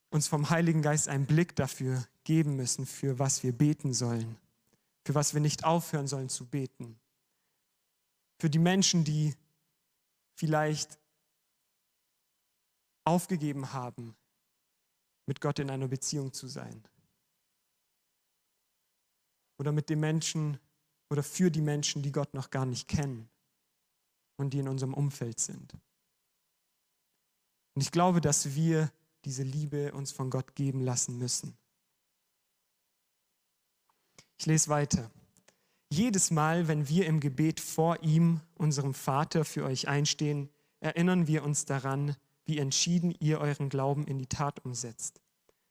uns 0.09 0.27
vom 0.27 0.49
Heiligen 0.49 0.81
Geist 0.81 1.07
einen 1.07 1.25
Blick 1.25 1.55
dafür 1.55 2.05
geben 2.27 2.57
müssen, 2.57 2.85
für 2.85 3.19
was 3.19 3.41
wir 3.41 3.53
beten 3.53 3.93
sollen, 3.93 4.37
für 5.05 5.15
was 5.15 5.33
wir 5.33 5.39
nicht 5.39 5.63
aufhören 5.63 6.07
sollen 6.07 6.27
zu 6.27 6.45
beten. 6.45 6.99
Für 8.37 8.49
die 8.49 8.59
Menschen, 8.59 9.05
die 9.05 9.33
vielleicht 10.35 10.99
aufgegeben 13.05 13.71
haben, 13.71 14.13
mit 15.25 15.39
Gott 15.39 15.59
in 15.59 15.69
einer 15.69 15.87
Beziehung 15.87 16.33
zu 16.33 16.47
sein. 16.47 16.83
Oder 19.57 19.71
mit 19.71 19.89
den 19.89 20.01
Menschen 20.01 20.59
oder 21.09 21.23
für 21.23 21.49
die 21.49 21.61
Menschen, 21.61 22.03
die 22.03 22.11
Gott 22.11 22.33
noch 22.33 22.49
gar 22.49 22.65
nicht 22.65 22.89
kennen 22.89 23.29
und 24.35 24.53
die 24.53 24.59
in 24.59 24.67
unserem 24.67 24.93
Umfeld 24.93 25.39
sind. 25.39 25.73
Und 27.73 27.81
ich 27.81 27.91
glaube, 27.91 28.19
dass 28.19 28.53
wir 28.53 28.91
diese 29.23 29.43
Liebe 29.43 29.93
uns 29.93 30.11
von 30.11 30.29
Gott 30.29 30.55
geben 30.55 30.81
lassen 30.81 31.17
müssen. 31.17 31.57
Ich 34.37 34.45
lese 34.45 34.69
weiter. 34.69 35.09
Jedes 35.89 36.31
Mal, 36.31 36.67
wenn 36.67 36.87
wir 36.87 37.05
im 37.05 37.19
Gebet 37.19 37.59
vor 37.59 38.03
ihm, 38.03 38.41
unserem 38.55 38.93
Vater, 38.93 39.45
für 39.45 39.63
euch 39.63 39.87
einstehen, 39.87 40.49
erinnern 40.79 41.27
wir 41.27 41.43
uns 41.43 41.65
daran, 41.65 42.15
wie 42.45 42.59
entschieden 42.59 43.15
ihr 43.19 43.39
euren 43.39 43.69
Glauben 43.69 44.05
in 44.05 44.19
die 44.19 44.27
Tat 44.27 44.63
umsetzt, 44.63 45.21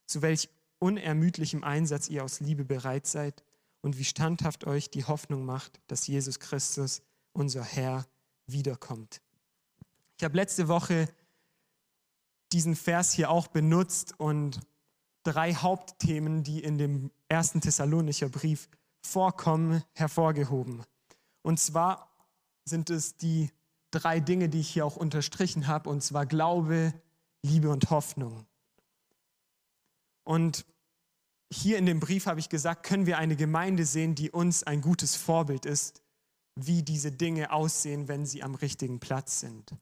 zu 0.06 0.22
welch 0.22 0.48
unermüdlichem 0.78 1.64
Einsatz 1.64 2.08
ihr 2.08 2.24
aus 2.24 2.40
Liebe 2.40 2.64
bereit 2.64 3.06
seid 3.06 3.44
und 3.82 3.98
wie 3.98 4.04
standhaft 4.04 4.66
euch 4.66 4.90
die 4.90 5.04
Hoffnung 5.04 5.44
macht, 5.44 5.80
dass 5.86 6.06
Jesus 6.06 6.40
Christus, 6.40 7.02
unser 7.32 7.62
Herr, 7.62 8.06
wiederkommt. 8.46 9.20
Ich 10.18 10.24
habe 10.24 10.36
letzte 10.36 10.68
Woche 10.68 11.08
diesen 12.52 12.74
Vers 12.74 13.12
hier 13.12 13.30
auch 13.30 13.48
benutzt 13.48 14.18
und 14.18 14.60
drei 15.22 15.54
Hauptthemen, 15.54 16.42
die 16.42 16.62
in 16.62 16.78
dem 16.78 17.10
ersten 17.28 17.60
Thessalonicher 17.60 18.28
Brief 18.28 18.68
vorkommen, 19.02 19.82
hervorgehoben. 19.94 20.82
Und 21.42 21.60
zwar 21.60 22.10
sind 22.64 22.90
es 22.90 23.16
die 23.16 23.50
drei 23.90 24.20
Dinge, 24.20 24.48
die 24.48 24.60
ich 24.60 24.70
hier 24.70 24.84
auch 24.84 24.96
unterstrichen 24.96 25.66
habe, 25.66 25.90
und 25.90 26.02
zwar 26.02 26.26
Glaube, 26.26 26.92
Liebe 27.42 27.70
und 27.70 27.90
Hoffnung. 27.90 28.46
Und 30.24 30.66
hier 31.52 31.78
in 31.78 31.86
dem 31.86 32.00
Brief 32.00 32.26
habe 32.26 32.40
ich 32.40 32.48
gesagt, 32.48 32.84
können 32.84 33.06
wir 33.06 33.18
eine 33.18 33.36
Gemeinde 33.36 33.84
sehen, 33.84 34.14
die 34.16 34.30
uns 34.30 34.64
ein 34.64 34.80
gutes 34.80 35.14
Vorbild 35.14 35.64
ist, 35.64 36.02
wie 36.56 36.82
diese 36.82 37.12
Dinge 37.12 37.52
aussehen, 37.52 38.08
wenn 38.08 38.26
sie 38.26 38.42
am 38.42 38.54
richtigen 38.56 38.98
Platz 38.98 39.40
sind. 39.40 39.76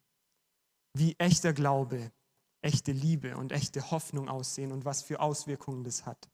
Wie 0.93 1.15
echter 1.19 1.53
Glaube, 1.55 2.13
echte 2.61 2.93
Liebe 2.93 3.37
und 3.37 3.53
echte 3.53 3.91
Hoffnung 3.91 4.29
aussehen 4.29 4.73
und 4.73 4.85
was 4.85 5.03
für 5.03 5.21
Auswirkungen 5.21 5.85
das 5.85 6.05
hat. 6.05 6.29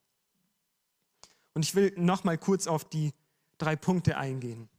Und 1.60 1.66
ich 1.66 1.74
will 1.74 1.92
noch 1.98 2.24
mal 2.24 2.38
kurz 2.38 2.66
auf 2.66 2.86
die 2.86 3.12
drei 3.58 3.76
Punkte 3.76 4.16
eingehen. 4.16 4.70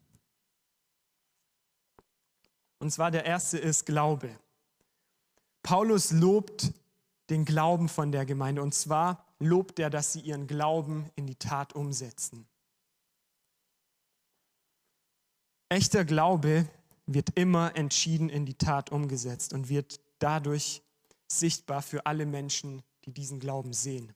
Und 2.80 2.90
zwar 2.90 3.12
der 3.12 3.24
erste 3.24 3.60
ist 3.60 3.86
Glaube. 3.86 4.36
Paulus 5.62 6.10
lobt 6.10 6.74
den 7.30 7.46
Glauben 7.46 7.88
von 7.88 8.12
der 8.12 8.26
Gemeinde 8.26 8.64
und 8.64 8.74
zwar 8.74 9.28
lobt 9.38 9.78
er, 9.78 9.92
dass 9.92 10.14
sie 10.14 10.22
ihren 10.22 10.48
Glauben 10.48 11.08
in 11.14 11.28
die 11.28 11.36
Tat 11.36 11.76
umsetzen. 11.76 12.48
Echter 15.70 16.04
Glaube 16.04 16.68
wird 17.06 17.38
immer 17.38 17.76
entschieden 17.76 18.28
in 18.28 18.48
die 18.48 18.58
Tat 18.58 18.92
umgesetzt 18.92 19.54
und 19.54 19.70
wird 19.70 20.00
dadurch 20.18 20.82
sichtbar 21.28 21.84
für 21.84 22.08
alle 22.08 22.26
Menschen, 22.26 22.82
die 23.06 23.14
diesen 23.14 23.40
Glauben 23.40 23.72
sehen. 23.72 24.16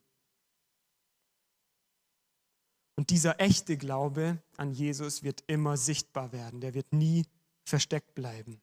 Und 2.96 3.10
dieser 3.10 3.40
echte 3.42 3.78
Glaube 3.78 4.38
an 4.58 4.72
Jesus 4.72 5.24
wird 5.24 5.44
immer 5.48 5.78
sichtbar 5.78 6.32
werden, 6.32 6.62
der 6.62 6.74
wird 6.74 6.94
nie 6.94 7.25
versteckt 7.64 8.16
bleiben. 8.16 8.62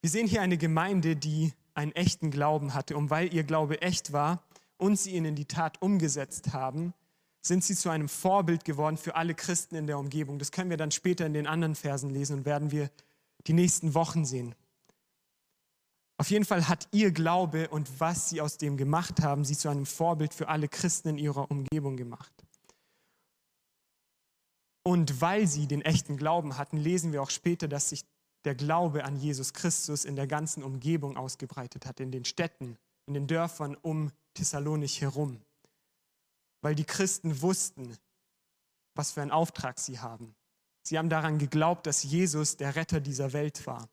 Wir 0.00 0.10
sehen 0.10 0.26
hier 0.26 0.42
eine 0.42 0.58
Gemeinde, 0.58 1.16
die 1.16 1.52
einen 1.74 1.92
echten 1.92 2.30
Glauben 2.30 2.74
hatte. 2.74 2.96
Und 2.96 3.10
weil 3.10 3.32
ihr 3.32 3.44
Glaube 3.44 3.82
echt 3.82 4.12
war 4.12 4.44
und 4.76 4.98
sie 4.98 5.12
ihn 5.12 5.24
in 5.24 5.36
die 5.36 5.46
Tat 5.46 5.80
umgesetzt 5.80 6.52
haben, 6.52 6.94
sind 7.40 7.64
sie 7.64 7.76
zu 7.76 7.88
einem 7.88 8.08
Vorbild 8.08 8.64
geworden 8.64 8.96
für 8.96 9.14
alle 9.14 9.34
Christen 9.34 9.76
in 9.76 9.86
der 9.86 9.98
Umgebung. 9.98 10.38
Das 10.38 10.52
können 10.52 10.70
wir 10.70 10.76
dann 10.76 10.90
später 10.90 11.24
in 11.24 11.34
den 11.34 11.46
anderen 11.46 11.76
Versen 11.76 12.10
lesen 12.10 12.38
und 12.38 12.44
werden 12.44 12.70
wir 12.72 12.90
die 13.46 13.52
nächsten 13.52 13.94
Wochen 13.94 14.24
sehen. 14.24 14.54
Auf 16.20 16.30
jeden 16.30 16.44
Fall 16.44 16.66
hat 16.66 16.88
ihr 16.90 17.12
Glaube 17.12 17.68
und 17.68 18.00
was 18.00 18.28
sie 18.28 18.40
aus 18.40 18.58
dem 18.58 18.76
gemacht 18.76 19.20
haben, 19.22 19.44
sie 19.44 19.56
zu 19.56 19.68
einem 19.68 19.86
Vorbild 19.86 20.34
für 20.34 20.48
alle 20.48 20.68
Christen 20.68 21.10
in 21.10 21.18
ihrer 21.18 21.48
Umgebung 21.48 21.96
gemacht. 21.96 22.32
Und 24.82 25.20
weil 25.20 25.46
sie 25.46 25.68
den 25.68 25.80
echten 25.82 26.16
Glauben 26.16 26.58
hatten, 26.58 26.76
lesen 26.76 27.12
wir 27.12 27.22
auch 27.22 27.30
später, 27.30 27.68
dass 27.68 27.90
sich 27.90 28.04
der 28.44 28.56
Glaube 28.56 29.04
an 29.04 29.16
Jesus 29.16 29.52
Christus 29.52 30.04
in 30.04 30.16
der 30.16 30.26
ganzen 30.26 30.64
Umgebung 30.64 31.16
ausgebreitet 31.16 31.86
hat, 31.86 32.00
in 32.00 32.10
den 32.10 32.24
Städten, 32.24 32.76
in 33.06 33.14
den 33.14 33.28
Dörfern 33.28 33.76
um 33.76 34.10
Thessalonich 34.34 35.00
herum. 35.00 35.40
Weil 36.62 36.74
die 36.74 36.84
Christen 36.84 37.42
wussten, 37.42 37.96
was 38.96 39.12
für 39.12 39.22
einen 39.22 39.30
Auftrag 39.30 39.78
sie 39.78 40.00
haben. 40.00 40.34
Sie 40.82 40.98
haben 40.98 41.10
daran 41.10 41.38
geglaubt, 41.38 41.86
dass 41.86 42.02
Jesus 42.02 42.56
der 42.56 42.74
Retter 42.74 42.98
dieser 42.98 43.32
Welt 43.32 43.64
war 43.68 43.88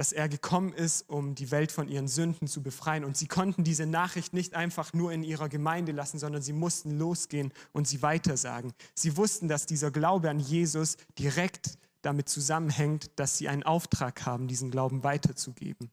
dass 0.00 0.12
er 0.12 0.30
gekommen 0.30 0.72
ist, 0.72 1.10
um 1.10 1.34
die 1.34 1.50
Welt 1.50 1.70
von 1.70 1.86
ihren 1.86 2.08
Sünden 2.08 2.48
zu 2.48 2.62
befreien. 2.62 3.04
Und 3.04 3.18
sie 3.18 3.26
konnten 3.26 3.64
diese 3.64 3.84
Nachricht 3.84 4.32
nicht 4.32 4.54
einfach 4.54 4.94
nur 4.94 5.12
in 5.12 5.22
ihrer 5.22 5.50
Gemeinde 5.50 5.92
lassen, 5.92 6.18
sondern 6.18 6.40
sie 6.40 6.54
mussten 6.54 6.98
losgehen 6.98 7.52
und 7.72 7.86
sie 7.86 8.00
weitersagen. 8.00 8.72
Sie 8.94 9.18
wussten, 9.18 9.46
dass 9.46 9.66
dieser 9.66 9.90
Glaube 9.90 10.30
an 10.30 10.40
Jesus 10.40 10.96
direkt 11.18 11.76
damit 12.00 12.30
zusammenhängt, 12.30 13.10
dass 13.16 13.36
sie 13.36 13.50
einen 13.50 13.62
Auftrag 13.62 14.24
haben, 14.24 14.48
diesen 14.48 14.70
Glauben 14.70 15.04
weiterzugeben. 15.04 15.90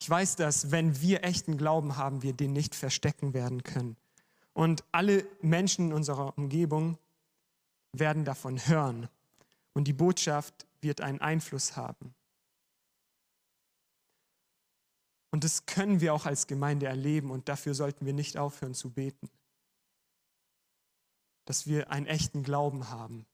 Ich 0.00 0.08
weiß, 0.08 0.36
dass 0.36 0.70
wenn 0.70 1.00
wir 1.00 1.24
echten 1.24 1.58
Glauben 1.58 1.96
haben, 1.96 2.22
wir 2.22 2.34
den 2.34 2.52
nicht 2.52 2.76
verstecken 2.76 3.34
werden 3.34 3.64
können. 3.64 3.96
Und 4.52 4.84
alle 4.92 5.26
Menschen 5.42 5.86
in 5.86 5.92
unserer 5.92 6.38
Umgebung 6.38 6.98
werden 7.90 8.24
davon 8.24 8.64
hören 8.68 9.08
und 9.76 9.84
die 9.84 9.92
Botschaft 9.92 10.66
wird 10.80 11.02
einen 11.02 11.20
Einfluss 11.20 11.76
haben. 11.76 12.14
Und 15.30 15.44
das 15.44 15.66
können 15.66 16.00
wir 16.00 16.14
auch 16.14 16.24
als 16.24 16.46
Gemeinde 16.46 16.86
erleben 16.86 17.30
und 17.30 17.50
dafür 17.50 17.74
sollten 17.74 18.06
wir 18.06 18.14
nicht 18.14 18.38
aufhören 18.38 18.72
zu 18.72 18.88
beten. 18.88 19.28
Dass 21.44 21.66
wir 21.66 21.90
einen 21.90 22.06
echten 22.06 22.42
Glauben 22.42 22.88
haben, 22.88 23.26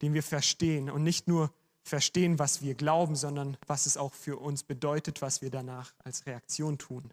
den 0.00 0.14
wir 0.14 0.22
verstehen 0.22 0.88
und 0.88 1.02
nicht 1.02 1.28
nur 1.28 1.52
verstehen, 1.82 2.38
was 2.38 2.62
wir 2.62 2.74
glauben, 2.74 3.14
sondern 3.14 3.58
was 3.66 3.84
es 3.84 3.98
auch 3.98 4.14
für 4.14 4.38
uns 4.38 4.64
bedeutet, 4.64 5.20
was 5.20 5.42
wir 5.42 5.50
danach 5.50 5.92
als 5.98 6.24
Reaktion 6.24 6.78
tun. 6.78 7.12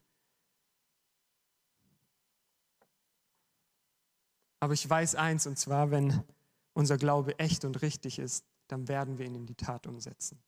Aber 4.62 4.72
ich 4.74 4.90
weiß 4.90 5.16
eins, 5.16 5.48
und 5.48 5.60
zwar, 5.60 5.92
wenn 5.92 6.24
unser 6.76 6.98
Glaube 6.98 7.40
echt 7.40 7.66
und 7.66 7.82
richtig 7.82 8.20
ist, 8.20 8.46
dann 8.68 8.88
werden 8.88 9.18
wir 9.18 9.26
ihn 9.26 9.36
in 9.36 9.46
die 9.46 9.56
Tat 9.56 9.88
umsetzen. 9.88 10.44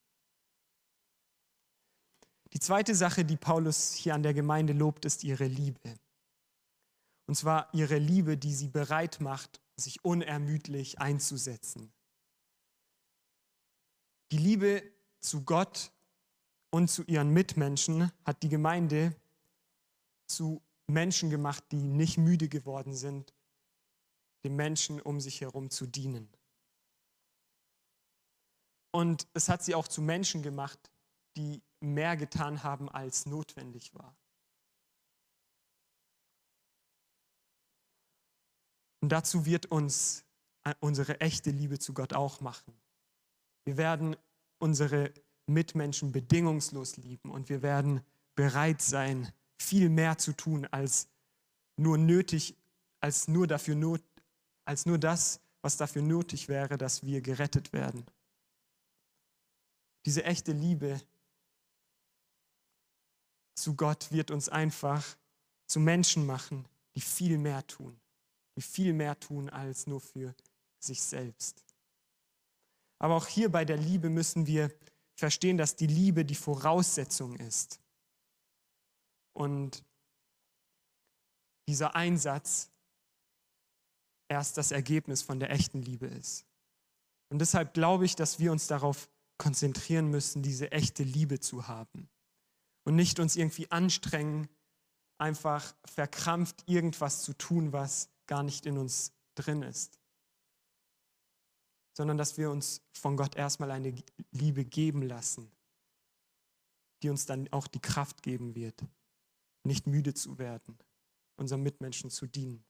Die 2.52 2.60
zweite 2.60 2.94
Sache, 2.94 3.24
die 3.24 3.36
Paulus 3.36 3.94
hier 3.94 4.14
an 4.14 4.22
der 4.22 4.34
Gemeinde 4.34 4.72
lobt, 4.72 5.04
ist 5.04 5.24
ihre 5.24 5.46
Liebe. 5.46 5.98
Und 7.26 7.34
zwar 7.34 7.72
ihre 7.74 7.98
Liebe, 7.98 8.38
die 8.38 8.54
sie 8.54 8.68
bereit 8.68 9.20
macht, 9.20 9.60
sich 9.76 10.04
unermüdlich 10.04 10.98
einzusetzen. 10.98 11.92
Die 14.32 14.38
Liebe 14.38 14.82
zu 15.20 15.44
Gott 15.44 15.92
und 16.70 16.88
zu 16.88 17.02
ihren 17.04 17.30
Mitmenschen 17.30 18.12
hat 18.24 18.42
die 18.42 18.48
Gemeinde 18.48 19.14
zu 20.26 20.62
Menschen 20.86 21.30
gemacht, 21.30 21.64
die 21.70 21.82
nicht 21.82 22.18
müde 22.18 22.48
geworden 22.48 22.94
sind, 22.94 23.34
den 24.44 24.56
Menschen 24.56 25.00
um 25.00 25.20
sich 25.20 25.40
herum 25.40 25.70
zu 25.70 25.86
dienen. 25.86 26.28
Und 28.92 29.26
es 29.34 29.48
hat 29.48 29.62
sie 29.62 29.74
auch 29.74 29.88
zu 29.88 30.00
Menschen 30.00 30.42
gemacht, 30.42 30.90
die 31.36 31.62
mehr 31.80 32.16
getan 32.16 32.62
haben, 32.62 32.88
als 32.88 33.26
notwendig 33.26 33.94
war. 33.94 34.16
Und 39.00 39.10
dazu 39.10 39.46
wird 39.46 39.66
uns 39.66 40.24
unsere 40.80 41.20
echte 41.20 41.50
Liebe 41.50 41.78
zu 41.78 41.94
Gott 41.94 42.14
auch 42.14 42.40
machen. 42.40 42.74
Wir 43.64 43.76
werden 43.76 44.16
unsere 44.58 45.12
Mitmenschen 45.46 46.12
bedingungslos 46.12 46.96
lieben 46.96 47.30
und 47.30 47.48
wir 47.48 47.62
werden 47.62 48.02
bereit 48.34 48.82
sein, 48.82 49.32
viel 49.58 49.88
mehr 49.88 50.18
zu 50.18 50.32
tun 50.32 50.66
als 50.66 51.08
nur 51.76 51.96
nötig, 51.96 52.56
als 53.00 53.28
nur 53.28 53.46
dafür 53.46 53.74
not, 53.74 54.02
als 54.68 54.84
nur 54.84 54.98
das, 54.98 55.40
was 55.62 55.78
dafür 55.78 56.02
nötig 56.02 56.48
wäre, 56.48 56.76
dass 56.76 57.02
wir 57.02 57.22
gerettet 57.22 57.72
werden. 57.72 58.04
Diese 60.04 60.24
echte 60.24 60.52
Liebe 60.52 61.00
zu 63.54 63.74
Gott 63.74 64.12
wird 64.12 64.30
uns 64.30 64.50
einfach 64.50 65.16
zu 65.66 65.80
Menschen 65.80 66.26
machen, 66.26 66.68
die 66.94 67.00
viel 67.00 67.38
mehr 67.38 67.66
tun, 67.66 67.98
die 68.56 68.60
viel 68.60 68.92
mehr 68.92 69.18
tun 69.18 69.48
als 69.48 69.86
nur 69.86 70.02
für 70.02 70.34
sich 70.78 71.02
selbst. 71.02 71.64
Aber 72.98 73.16
auch 73.16 73.26
hier 73.26 73.50
bei 73.50 73.64
der 73.64 73.78
Liebe 73.78 74.10
müssen 74.10 74.46
wir 74.46 74.70
verstehen, 75.14 75.56
dass 75.56 75.76
die 75.76 75.86
Liebe 75.86 76.26
die 76.26 76.34
Voraussetzung 76.34 77.36
ist. 77.36 77.80
Und 79.32 79.82
dieser 81.66 81.96
Einsatz 81.96 82.70
erst 84.28 84.56
das 84.56 84.70
Ergebnis 84.70 85.22
von 85.22 85.40
der 85.40 85.50
echten 85.50 85.82
Liebe 85.82 86.06
ist. 86.06 86.46
Und 87.30 87.40
deshalb 87.40 87.74
glaube 87.74 88.04
ich, 88.04 88.16
dass 88.16 88.38
wir 88.38 88.52
uns 88.52 88.66
darauf 88.66 89.10
konzentrieren 89.38 90.08
müssen, 90.08 90.42
diese 90.42 90.72
echte 90.72 91.02
Liebe 91.02 91.40
zu 91.40 91.68
haben. 91.68 92.08
Und 92.84 92.96
nicht 92.96 93.20
uns 93.20 93.36
irgendwie 93.36 93.70
anstrengen, 93.70 94.48
einfach 95.18 95.74
verkrampft 95.84 96.64
irgendwas 96.66 97.22
zu 97.22 97.34
tun, 97.34 97.72
was 97.72 98.10
gar 98.26 98.42
nicht 98.42 98.66
in 98.66 98.78
uns 98.78 99.12
drin 99.34 99.62
ist. 99.62 99.98
Sondern 101.96 102.16
dass 102.16 102.38
wir 102.38 102.50
uns 102.50 102.82
von 102.92 103.16
Gott 103.16 103.36
erstmal 103.36 103.70
eine 103.70 103.94
Liebe 104.30 104.64
geben 104.64 105.02
lassen, 105.02 105.50
die 107.02 107.10
uns 107.10 107.26
dann 107.26 107.48
auch 107.52 107.66
die 107.66 107.80
Kraft 107.80 108.22
geben 108.22 108.54
wird, 108.54 108.84
nicht 109.64 109.86
müde 109.86 110.14
zu 110.14 110.38
werden, 110.38 110.78
unseren 111.36 111.62
Mitmenschen 111.62 112.10
zu 112.10 112.26
dienen. 112.26 112.64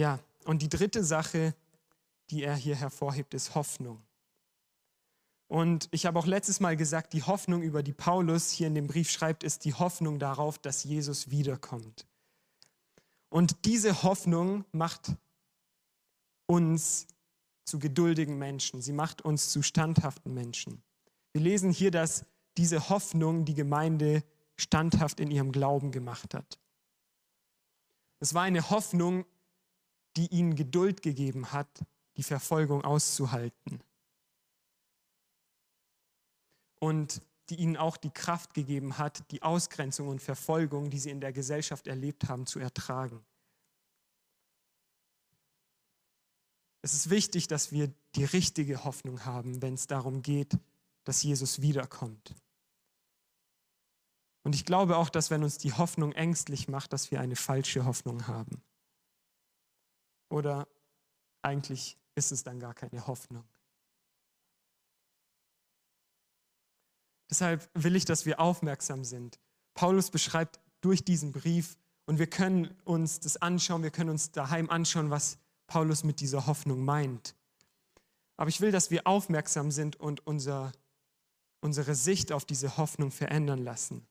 Ja, 0.00 0.18
und 0.46 0.62
die 0.62 0.70
dritte 0.70 1.04
Sache, 1.04 1.54
die 2.30 2.42
er 2.42 2.56
hier 2.56 2.74
hervorhebt, 2.74 3.34
ist 3.34 3.54
Hoffnung. 3.54 4.00
Und 5.46 5.88
ich 5.90 6.06
habe 6.06 6.18
auch 6.18 6.24
letztes 6.24 6.58
Mal 6.58 6.74
gesagt, 6.74 7.12
die 7.12 7.22
Hoffnung, 7.22 7.60
über 7.60 7.82
die 7.82 7.92
Paulus 7.92 8.50
hier 8.50 8.68
in 8.68 8.74
dem 8.74 8.86
Brief 8.86 9.10
schreibt, 9.10 9.44
ist 9.44 9.66
die 9.66 9.74
Hoffnung 9.74 10.18
darauf, 10.18 10.56
dass 10.56 10.84
Jesus 10.84 11.28
wiederkommt. 11.28 12.06
Und 13.28 13.66
diese 13.66 14.02
Hoffnung 14.02 14.64
macht 14.72 15.16
uns 16.46 17.06
zu 17.66 17.78
geduldigen 17.78 18.38
Menschen. 18.38 18.80
Sie 18.80 18.94
macht 18.94 19.20
uns 19.20 19.50
zu 19.50 19.60
standhaften 19.60 20.32
Menschen. 20.32 20.82
Wir 21.32 21.42
lesen 21.42 21.72
hier, 21.72 21.90
dass 21.90 22.24
diese 22.56 22.88
Hoffnung 22.88 23.44
die 23.44 23.54
Gemeinde 23.54 24.24
standhaft 24.56 25.20
in 25.20 25.30
ihrem 25.30 25.52
Glauben 25.52 25.92
gemacht 25.92 26.32
hat. 26.32 26.58
Es 28.18 28.32
war 28.32 28.44
eine 28.44 28.70
Hoffnung, 28.70 29.26
die 30.16 30.26
ihnen 30.28 30.56
Geduld 30.56 31.02
gegeben 31.02 31.52
hat, 31.52 31.84
die 32.16 32.22
Verfolgung 32.22 32.84
auszuhalten. 32.84 33.82
Und 36.78 37.22
die 37.48 37.56
ihnen 37.56 37.76
auch 37.76 37.96
die 37.96 38.10
Kraft 38.10 38.54
gegeben 38.54 38.98
hat, 38.98 39.30
die 39.32 39.42
Ausgrenzung 39.42 40.08
und 40.08 40.22
Verfolgung, 40.22 40.90
die 40.90 40.98
sie 40.98 41.10
in 41.10 41.20
der 41.20 41.32
Gesellschaft 41.32 41.86
erlebt 41.86 42.28
haben, 42.28 42.46
zu 42.46 42.60
ertragen. 42.60 43.24
Es 46.82 46.94
ist 46.94 47.10
wichtig, 47.10 47.48
dass 47.48 47.72
wir 47.72 47.92
die 48.14 48.24
richtige 48.24 48.84
Hoffnung 48.84 49.24
haben, 49.24 49.60
wenn 49.60 49.74
es 49.74 49.86
darum 49.86 50.22
geht, 50.22 50.58
dass 51.04 51.22
Jesus 51.22 51.60
wiederkommt. 51.60 52.34
Und 54.42 54.54
ich 54.54 54.64
glaube 54.64 54.96
auch, 54.96 55.10
dass 55.10 55.30
wenn 55.30 55.42
uns 55.42 55.58
die 55.58 55.72
Hoffnung 55.72 56.12
ängstlich 56.12 56.68
macht, 56.68 56.92
dass 56.92 57.10
wir 57.10 57.20
eine 57.20 57.36
falsche 57.36 57.84
Hoffnung 57.84 58.26
haben. 58.26 58.62
Oder 60.30 60.66
eigentlich 61.42 61.98
ist 62.14 62.32
es 62.32 62.42
dann 62.42 62.58
gar 62.60 62.72
keine 62.72 63.06
Hoffnung. 63.06 63.44
Deshalb 67.28 67.68
will 67.74 67.94
ich, 67.94 68.04
dass 68.04 68.26
wir 68.26 68.40
aufmerksam 68.40 69.04
sind. 69.04 69.38
Paulus 69.74 70.10
beschreibt 70.10 70.60
durch 70.80 71.04
diesen 71.04 71.32
Brief 71.32 71.78
und 72.06 72.18
wir 72.18 72.26
können 72.26 72.74
uns 72.84 73.20
das 73.20 73.36
anschauen, 73.36 73.82
wir 73.82 73.90
können 73.90 74.10
uns 74.10 74.32
daheim 74.32 74.68
anschauen, 74.68 75.10
was 75.10 75.38
Paulus 75.66 76.02
mit 76.02 76.20
dieser 76.20 76.46
Hoffnung 76.46 76.84
meint. 76.84 77.36
Aber 78.36 78.48
ich 78.48 78.60
will, 78.60 78.72
dass 78.72 78.90
wir 78.90 79.06
aufmerksam 79.06 79.70
sind 79.70 79.96
und 79.96 80.26
unser, 80.26 80.72
unsere 81.60 81.94
Sicht 81.94 82.32
auf 82.32 82.44
diese 82.44 82.76
Hoffnung 82.76 83.12
verändern 83.12 83.62
lassen. 83.62 84.06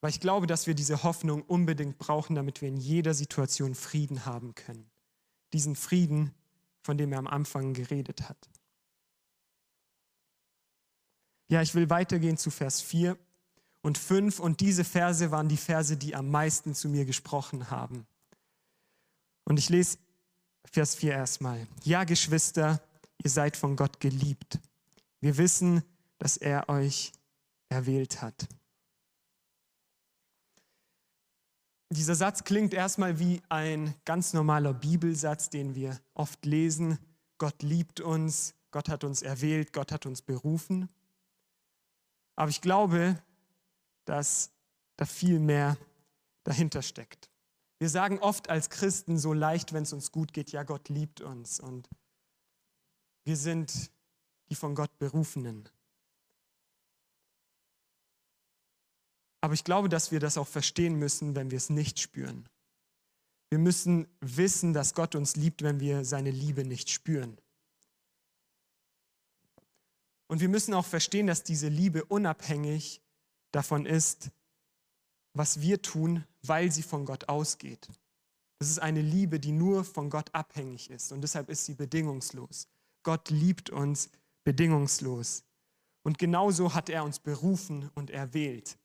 Weil 0.00 0.10
ich 0.10 0.20
glaube, 0.20 0.46
dass 0.46 0.66
wir 0.66 0.74
diese 0.74 1.02
Hoffnung 1.02 1.42
unbedingt 1.42 1.98
brauchen, 1.98 2.36
damit 2.36 2.60
wir 2.60 2.68
in 2.68 2.76
jeder 2.76 3.14
Situation 3.14 3.74
Frieden 3.74 4.26
haben 4.26 4.54
können 4.54 4.91
diesen 5.52 5.76
Frieden, 5.76 6.34
von 6.82 6.98
dem 6.98 7.12
er 7.12 7.18
am 7.18 7.26
Anfang 7.26 7.74
geredet 7.74 8.28
hat. 8.28 8.50
Ja, 11.48 11.62
ich 11.62 11.74
will 11.74 11.90
weitergehen 11.90 12.36
zu 12.36 12.50
Vers 12.50 12.80
4 12.80 13.16
und 13.82 13.98
5 13.98 14.38
und 14.40 14.60
diese 14.60 14.84
Verse 14.84 15.30
waren 15.30 15.48
die 15.48 15.56
Verse, 15.56 15.96
die 15.96 16.14
am 16.14 16.30
meisten 16.30 16.74
zu 16.74 16.88
mir 16.88 17.04
gesprochen 17.04 17.70
haben. 17.70 18.06
Und 19.44 19.58
ich 19.58 19.68
lese 19.68 19.98
Vers 20.64 20.94
4 20.94 21.12
erstmal. 21.12 21.66
Ja, 21.84 22.04
Geschwister, 22.04 22.80
ihr 23.22 23.30
seid 23.30 23.56
von 23.56 23.76
Gott 23.76 24.00
geliebt. 24.00 24.60
Wir 25.20 25.36
wissen, 25.36 25.82
dass 26.18 26.36
er 26.36 26.68
euch 26.68 27.12
erwählt 27.68 28.22
hat. 28.22 28.48
Dieser 31.92 32.14
Satz 32.14 32.44
klingt 32.44 32.72
erstmal 32.72 33.18
wie 33.18 33.42
ein 33.50 33.94
ganz 34.06 34.32
normaler 34.32 34.72
Bibelsatz, 34.72 35.50
den 35.50 35.74
wir 35.74 36.00
oft 36.14 36.46
lesen. 36.46 36.98
Gott 37.36 37.62
liebt 37.62 38.00
uns, 38.00 38.54
Gott 38.70 38.88
hat 38.88 39.04
uns 39.04 39.20
erwählt, 39.20 39.74
Gott 39.74 39.92
hat 39.92 40.06
uns 40.06 40.22
berufen. 40.22 40.88
Aber 42.34 42.48
ich 42.48 42.62
glaube, 42.62 43.22
dass 44.06 44.52
da 44.96 45.04
viel 45.04 45.38
mehr 45.38 45.76
dahinter 46.44 46.80
steckt. 46.80 47.30
Wir 47.78 47.90
sagen 47.90 48.20
oft 48.20 48.48
als 48.48 48.70
Christen 48.70 49.18
so 49.18 49.34
leicht, 49.34 49.74
wenn 49.74 49.82
es 49.82 49.92
uns 49.92 50.12
gut 50.12 50.32
geht, 50.32 50.50
ja, 50.50 50.62
Gott 50.62 50.88
liebt 50.88 51.20
uns 51.20 51.60
und 51.60 51.90
wir 53.24 53.36
sind 53.36 53.90
die 54.48 54.54
von 54.54 54.74
Gott 54.74 54.98
berufenen. 54.98 55.68
Aber 59.42 59.54
ich 59.54 59.64
glaube, 59.64 59.88
dass 59.88 60.12
wir 60.12 60.20
das 60.20 60.38
auch 60.38 60.46
verstehen 60.46 60.94
müssen, 60.94 61.34
wenn 61.34 61.50
wir 61.50 61.58
es 61.58 61.68
nicht 61.68 61.98
spüren. 62.00 62.48
Wir 63.50 63.58
müssen 63.58 64.06
wissen, 64.20 64.72
dass 64.72 64.94
Gott 64.94 65.14
uns 65.14 65.36
liebt, 65.36 65.62
wenn 65.62 65.80
wir 65.80 66.04
seine 66.06 66.30
Liebe 66.30 66.64
nicht 66.64 66.88
spüren. 66.88 67.36
Und 70.28 70.40
wir 70.40 70.48
müssen 70.48 70.72
auch 70.72 70.86
verstehen, 70.86 71.26
dass 71.26 71.42
diese 71.42 71.68
Liebe 71.68 72.04
unabhängig 72.06 73.02
davon 73.50 73.84
ist, 73.84 74.30
was 75.34 75.60
wir 75.60 75.82
tun, 75.82 76.24
weil 76.42 76.70
sie 76.70 76.82
von 76.82 77.04
Gott 77.04 77.28
ausgeht. 77.28 77.88
Das 78.58 78.70
ist 78.70 78.78
eine 78.78 79.02
Liebe, 79.02 79.40
die 79.40 79.52
nur 79.52 79.84
von 79.84 80.08
Gott 80.08 80.32
abhängig 80.34 80.88
ist 80.88 81.10
und 81.10 81.20
deshalb 81.20 81.48
ist 81.48 81.66
sie 81.66 81.74
bedingungslos. 81.74 82.68
Gott 83.02 83.28
liebt 83.30 83.70
uns 83.70 84.08
bedingungslos. 84.44 85.44
Und 86.04 86.18
genauso 86.18 86.74
hat 86.74 86.88
er 86.88 87.04
uns 87.04 87.18
berufen 87.18 87.90
und 87.94 88.10
erwählt. 88.10 88.78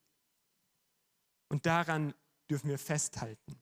Und 1.50 1.66
daran 1.66 2.14
dürfen 2.50 2.70
wir 2.70 2.80
festhalten. 2.80 3.58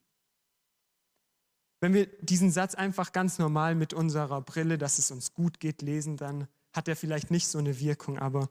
Wenn 1.82 1.94
wir 1.94 2.08
diesen 2.22 2.52
Satz 2.52 2.74
einfach 2.74 3.12
ganz 3.12 3.38
normal 3.38 3.76
mit 3.76 3.94
unserer 3.94 4.42
Brille, 4.42 4.78
dass 4.78 4.98
es 4.98 5.12
uns 5.12 5.34
gut 5.34 5.60
geht, 5.60 5.82
lesen, 5.82 6.18
dann 6.18 6.48
hat 6.74 6.88
er 6.88 6.96
vielleicht 6.96 7.32
nicht 7.32 7.48
so 7.48 7.60
eine 7.60 7.80
Wirkung, 7.80 8.18
aber 8.18 8.50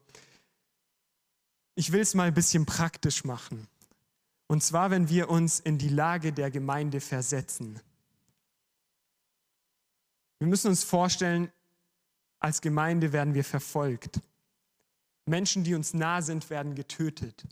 ich 1.74 1.92
will 1.92 2.00
es 2.00 2.14
mal 2.14 2.28
ein 2.28 2.34
bisschen 2.34 2.64
praktisch 2.66 3.24
machen. 3.24 3.66
Und 4.46 4.62
zwar, 4.62 4.90
wenn 4.90 5.08
wir 5.08 5.30
uns 5.30 5.58
in 5.58 5.78
die 5.78 5.88
Lage 5.88 6.32
der 6.32 6.50
Gemeinde 6.50 7.00
versetzen. 7.00 7.80
Wir 10.38 10.46
müssen 10.46 10.68
uns 10.68 10.84
vorstellen, 10.84 11.50
als 12.38 12.60
Gemeinde 12.60 13.12
werden 13.12 13.34
wir 13.34 13.44
verfolgt. 13.44 14.20
Menschen, 15.26 15.64
die 15.64 15.74
uns 15.74 15.94
nah 15.94 16.20
sind, 16.20 16.50
werden 16.50 16.74
getötet. 16.74 17.46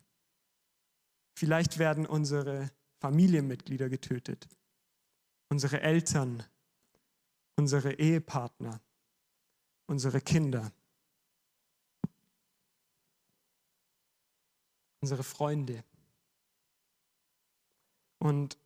Vielleicht 1.35 1.79
werden 1.79 2.07
unsere 2.07 2.71
Familienmitglieder 3.01 3.89
getötet, 3.89 4.49
unsere 5.49 5.81
Eltern, 5.81 6.43
unsere 7.57 7.95
Ehepartner, 7.95 8.81
unsere 9.87 10.21
Kinder, 10.21 10.73
unsere 15.01 15.23
Freunde. 15.25 15.85
Und 18.19 18.57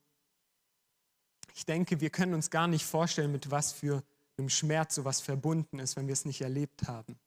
ich 1.54 1.64
denke, 1.64 2.00
wir 2.00 2.10
können 2.10 2.34
uns 2.34 2.50
gar 2.50 2.68
nicht 2.68 2.84
vorstellen, 2.84 3.32
mit 3.32 3.50
was 3.50 3.72
für 3.72 4.04
einem 4.36 4.50
Schmerz 4.50 4.96
sowas 4.96 5.22
verbunden 5.22 5.78
ist, 5.78 5.96
wenn 5.96 6.06
wir 6.06 6.12
es 6.12 6.26
nicht 6.26 6.42
erlebt 6.42 6.86
haben. 6.86 7.18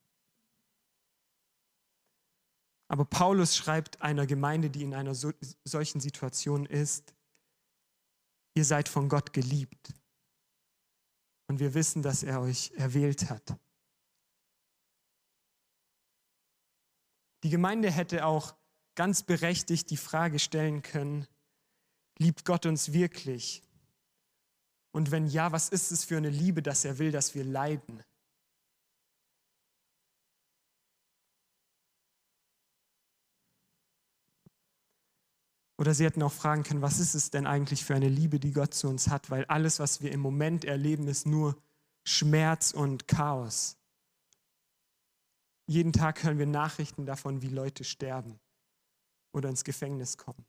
Aber 2.90 3.06
Paulus 3.06 3.56
schreibt 3.56 4.02
einer 4.02 4.26
Gemeinde, 4.26 4.70
die 4.70 4.84
in 4.84 4.96
einer 4.96 5.14
so, 5.14 5.32
solchen 5.64 6.02
Situation 6.02 6.66
ist, 6.66 7.14
ihr 8.56 8.66
seid 8.66 8.90
von 8.90 9.08
Gott 9.08 9.32
geliebt. 9.32 9.94
Und 11.48 11.60
wir 11.60 11.74
wissen, 11.76 12.02
dass 12.02 12.24
er 12.24 12.42
euch 12.42 12.72
erwählt 12.76 13.30
hat. 13.30 13.58
Die 17.44 17.50
Gemeinde 17.50 17.92
hätte 17.92 18.26
auch 18.26 18.56
ganz 18.96 19.24
berechtigt 19.24 19.92
die 19.92 19.98
Frage 19.98 20.40
stellen 20.40 20.82
können, 20.82 21.28
liebt 22.18 22.44
Gott 22.44 22.66
uns 22.66 22.92
wirklich? 22.92 23.64
Und 24.92 25.12
wenn 25.12 25.28
ja, 25.28 25.52
was 25.52 25.70
ist 25.70 25.92
es 25.92 26.04
für 26.04 26.18
eine 26.18 26.30
Liebe, 26.30 26.62
dass 26.62 26.86
er 26.86 26.98
will, 26.98 27.12
dass 27.12 27.36
wir 27.36 27.44
leiden? 27.44 28.04
Oder 35.80 35.94
sie 35.94 36.04
hätten 36.04 36.22
auch 36.24 36.34
fragen 36.34 36.64
können, 36.64 36.82
was 36.82 37.00
ist 37.00 37.16
es 37.16 37.32
denn 37.32 37.48
eigentlich 37.48 37.86
für 37.86 37.96
eine 37.96 38.10
Liebe, 38.10 38.38
die 38.38 38.52
Gott 38.52 38.74
zu 38.74 38.90
uns 38.90 39.08
hat? 39.08 39.30
Weil 39.30 39.46
alles, 39.46 39.80
was 39.80 40.02
wir 40.02 40.12
im 40.12 40.20
Moment 40.20 40.66
erleben, 40.66 41.08
ist 41.08 41.26
nur 41.26 41.56
Schmerz 42.04 42.72
und 42.72 43.08
Chaos. 43.08 43.78
Jeden 45.68 45.94
Tag 45.94 46.22
hören 46.22 46.38
wir 46.38 46.48
Nachrichten 46.48 47.06
davon, 47.06 47.42
wie 47.42 47.48
Leute 47.48 47.86
sterben 47.86 48.42
oder 49.32 49.48
ins 49.48 49.64
Gefängnis 49.64 50.18
kommen. 50.18 50.46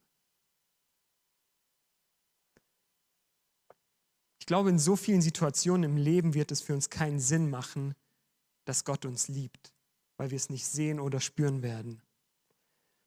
Ich 4.41 4.47
glaube, 4.47 4.71
in 4.71 4.81
so 4.81 4.97
vielen 4.97 5.23
Situationen 5.23 5.93
im 5.93 5.97
Leben 5.97 6.35
wird 6.35 6.51
es 6.51 6.61
für 6.61 6.75
uns 6.75 6.91
keinen 6.91 7.21
Sinn 7.21 7.51
machen, 7.51 7.95
dass 8.65 8.85
Gott 8.85 9.05
uns 9.05 9.29
liebt, 9.29 9.73
weil 10.17 10.33
wir 10.33 10.37
es 10.37 10.51
nicht 10.51 10.67
sehen 10.67 10.99
oder 10.99 11.21
spüren 11.21 11.63
werden. 11.63 12.03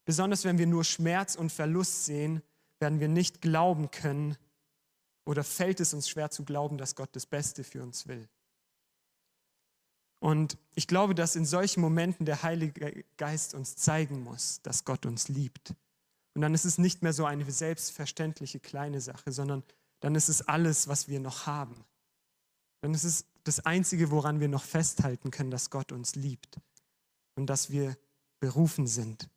Besonders 0.04 0.44
wenn 0.44 0.58
wir 0.58 0.66
nur 0.66 0.84
Schmerz 0.84 1.34
und 1.34 1.50
Verlust 1.50 2.04
sehen, 2.04 2.42
werden 2.78 3.00
wir 3.00 3.08
nicht 3.08 3.40
glauben 3.40 3.90
können 3.90 4.36
oder 5.24 5.42
fällt 5.42 5.80
es 5.80 5.94
uns 5.94 6.08
schwer 6.08 6.30
zu 6.30 6.44
glauben, 6.44 6.76
dass 6.76 6.94
Gott 6.94 7.10
das 7.12 7.26
Beste 7.26 7.64
für 7.64 7.82
uns 7.82 8.06
will. 8.06 8.28
Und 10.20 10.56
ich 10.74 10.86
glaube, 10.86 11.14
dass 11.14 11.36
in 11.36 11.44
solchen 11.44 11.80
Momenten 11.80 12.24
der 12.26 12.42
Heilige 12.42 13.04
Geist 13.16 13.54
uns 13.54 13.76
zeigen 13.76 14.22
muss, 14.22 14.60
dass 14.62 14.84
Gott 14.84 15.06
uns 15.06 15.28
liebt. 15.28 15.74
Und 16.34 16.42
dann 16.42 16.54
ist 16.54 16.64
es 16.64 16.78
nicht 16.78 17.02
mehr 17.02 17.12
so 17.12 17.26
eine 17.26 17.50
selbstverständliche 17.50 18.58
kleine 18.58 19.00
Sache, 19.00 19.32
sondern 19.32 19.62
dann 20.00 20.14
ist 20.14 20.28
es 20.28 20.42
alles, 20.42 20.88
was 20.88 21.08
wir 21.08 21.20
noch 21.20 21.46
haben. 21.46 21.84
Dann 22.80 22.92
ist 22.92 23.04
es 23.04 23.26
das 23.44 23.60
Einzige, 23.60 24.10
woran 24.10 24.40
wir 24.40 24.48
noch 24.48 24.64
festhalten 24.64 25.30
können, 25.30 25.50
dass 25.50 25.70
Gott 25.70 25.92
uns 25.92 26.16
liebt 26.16 26.58
und 27.34 27.46
dass 27.46 27.70
wir 27.70 27.96
berufen 28.40 28.86
sind. 28.86 29.28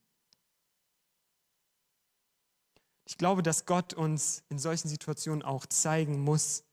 Ich 3.08 3.17
glaube, 3.17 3.41
dass 3.41 3.65
Gott 3.65 3.93
uns 3.93 4.43
in 4.50 4.60
solchen 4.60 4.89
Situationen 4.89 5.41
auch 5.41 5.65
zeigen 5.65 6.20
muss, 6.20 6.65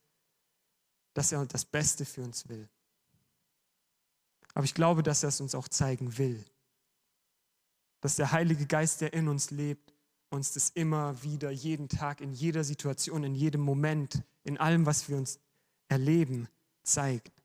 dass 1.15 1.31
er 1.31 1.47
das 1.47 1.65
Beste 1.65 2.05
für 2.05 2.23
uns 2.23 2.49
will. 2.49 2.69
Aber 4.53 4.65
ich 4.65 4.75
glaube, 4.75 5.05
dass 5.05 5.23
er 5.23 5.29
es 5.29 5.41
uns 5.41 5.55
auch 5.55 5.69
zeigen 5.69 6.19
will. 6.19 6.45
Dass 8.01 8.17
der 8.17 8.33
Heilige 8.33 8.67
Geist, 8.67 9.01
der 9.01 9.13
in 9.13 9.29
uns 9.29 9.53
lebt, 9.53 9.95
uns 10.29 10.53
das 10.53 10.71
immer 10.71 11.23
wieder, 11.23 11.53
jeden 11.53 11.89
Tag, 11.89 12.21
in 12.21 12.33
jeder 12.33 12.65
Situation, 12.65 13.23
in 13.23 13.37
jedem 13.37 13.61
Moment, 13.61 14.21
in 14.43 14.59
allem, 14.59 14.87
was 14.87 15.09
wir 15.09 15.17
uns 15.17 15.39
erleben, 15.87 16.49
zeigt. 16.83 17.45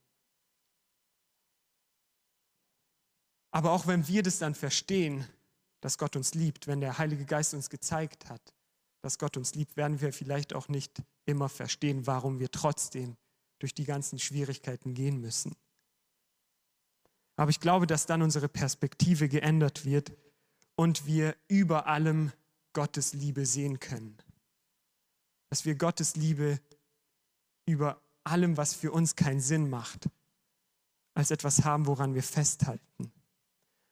Aber 3.52 3.72
auch 3.72 3.86
wenn 3.86 4.08
wir 4.08 4.24
das 4.24 4.40
dann 4.40 4.56
verstehen, 4.56 5.28
dass 5.80 6.00
Gott 6.00 6.16
uns 6.16 6.34
liebt, 6.34 6.66
wenn 6.66 6.82
der 6.82 6.98
Heilige 6.98 7.26
Geist 7.26 7.54
uns 7.54 7.70
gezeigt 7.70 8.30
hat, 8.30 8.56
dass 9.02 9.18
Gott 9.18 9.38
uns 9.38 9.56
liebt, 9.56 9.78
werden 9.78 10.02
wir 10.02 10.14
vielleicht 10.14 10.54
auch 10.54 10.68
nicht 10.68 11.02
immer 11.26 11.50
verstehen, 11.50 12.06
warum 12.08 12.40
wir 12.40 12.52
trotzdem 12.52 13.16
durch 13.60 13.74
die 13.74 13.86
ganzen 13.86 14.20
Schwierigkeiten 14.20 14.94
gehen 14.94 15.20
müssen. 15.22 15.56
Aber 17.36 17.52
ich 17.52 17.60
glaube, 17.60 17.88
dass 17.88 18.06
dann 18.06 18.22
unsere 18.22 18.50
Perspektive 18.50 19.30
geändert 19.30 19.86
wird 19.86 20.12
und 20.76 21.06
wir 21.06 21.36
über 21.48 21.88
allem 21.88 22.34
Gottes 22.74 23.14
Liebe 23.14 23.46
sehen 23.46 23.80
können. 23.80 24.18
Dass 25.50 25.66
wir 25.66 25.76
Gottes 25.76 26.16
Liebe 26.16 26.60
über 27.66 28.02
allem, 28.24 28.58
was 28.58 28.74
für 28.74 28.92
uns 28.92 29.16
keinen 29.16 29.42
Sinn 29.42 29.70
macht, 29.70 30.10
als 31.14 31.32
etwas 31.32 31.64
haben, 31.64 31.88
woran 31.88 32.14
wir 32.14 32.24
festhalten. 32.24 33.12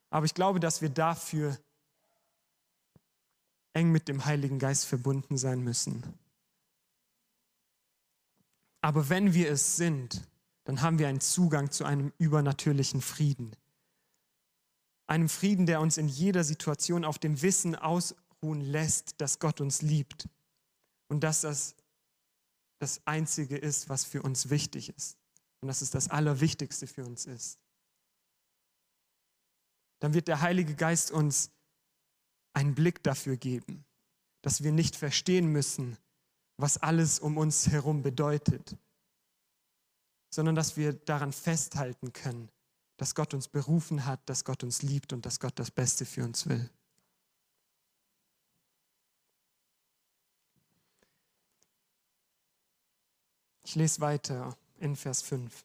Aber 0.09 0.25
ich 0.25 0.33
glaube, 0.33 0.59
dass 0.59 0.81
wir 0.81 0.89
dafür 0.89 1.57
eng 3.77 3.91
mit 3.91 4.07
dem 4.07 4.25
Heiligen 4.25 4.59
Geist 4.59 4.85
verbunden 4.85 5.37
sein 5.37 5.61
müssen. 5.61 6.03
Aber 8.81 9.09
wenn 9.09 9.33
wir 9.33 9.51
es 9.51 9.75
sind, 9.77 10.27
dann 10.63 10.81
haben 10.81 10.99
wir 10.99 11.07
einen 11.07 11.21
Zugang 11.21 11.71
zu 11.71 11.85
einem 11.85 12.11
übernatürlichen 12.17 13.01
Frieden. 13.01 13.55
Einem 15.05 15.29
Frieden, 15.29 15.65
der 15.65 15.79
uns 15.79 15.97
in 15.97 16.07
jeder 16.07 16.43
Situation 16.43 17.05
auf 17.05 17.19
dem 17.19 17.41
Wissen 17.41 17.75
ausruhen 17.75 18.61
lässt, 18.61 19.21
dass 19.21 19.39
Gott 19.39 19.61
uns 19.61 19.81
liebt 19.81 20.27
und 21.07 21.21
dass 21.21 21.41
das 21.41 21.75
das 22.79 23.01
Einzige 23.05 23.57
ist, 23.57 23.89
was 23.89 24.05
für 24.05 24.21
uns 24.21 24.49
wichtig 24.49 24.89
ist 24.95 25.17
und 25.61 25.67
dass 25.67 25.81
es 25.81 25.89
das 25.89 26.09
Allerwichtigste 26.09 26.87
für 26.87 27.05
uns 27.05 27.25
ist. 27.25 27.59
Dann 29.99 30.13
wird 30.13 30.27
der 30.27 30.41
Heilige 30.41 30.75
Geist 30.75 31.11
uns 31.11 31.51
einen 32.57 32.73
Blick 32.73 33.03
dafür 33.03 33.37
geben, 33.37 33.85
dass 34.41 34.63
wir 34.63 34.71
nicht 34.71 34.95
verstehen 34.95 35.51
müssen, 35.51 35.95
was 36.57 36.77
alles 36.77 37.19
um 37.19 37.37
uns 37.37 37.67
herum 37.67 38.01
bedeutet, 38.01 38.75
sondern 40.31 40.55
dass 40.55 40.75
wir 40.75 40.93
daran 40.93 41.31
festhalten 41.31 42.13
können, 42.13 42.49
dass 42.97 43.13
Gott 43.13 43.35
uns 43.35 43.47
berufen 43.47 44.07
hat, 44.07 44.27
dass 44.27 44.43
Gott 44.43 44.63
uns 44.63 44.81
liebt 44.81 45.13
und 45.13 45.23
dass 45.27 45.39
Gott 45.39 45.59
das 45.59 45.69
Beste 45.69 46.03
für 46.03 46.23
uns 46.23 46.49
will. 46.49 46.67
Ich 53.65 53.75
lese 53.75 54.01
weiter 54.01 54.57
in 54.79 54.95
Vers 54.95 55.21
5. 55.21 55.63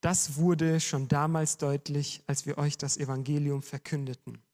Das 0.00 0.36
wurde 0.36 0.80
schon 0.80 1.06
damals 1.08 1.58
deutlich, 1.58 2.22
als 2.26 2.46
wir 2.46 2.56
euch 2.56 2.78
das 2.78 2.96
Evangelium 2.96 3.60
verkündeten. 3.60 4.45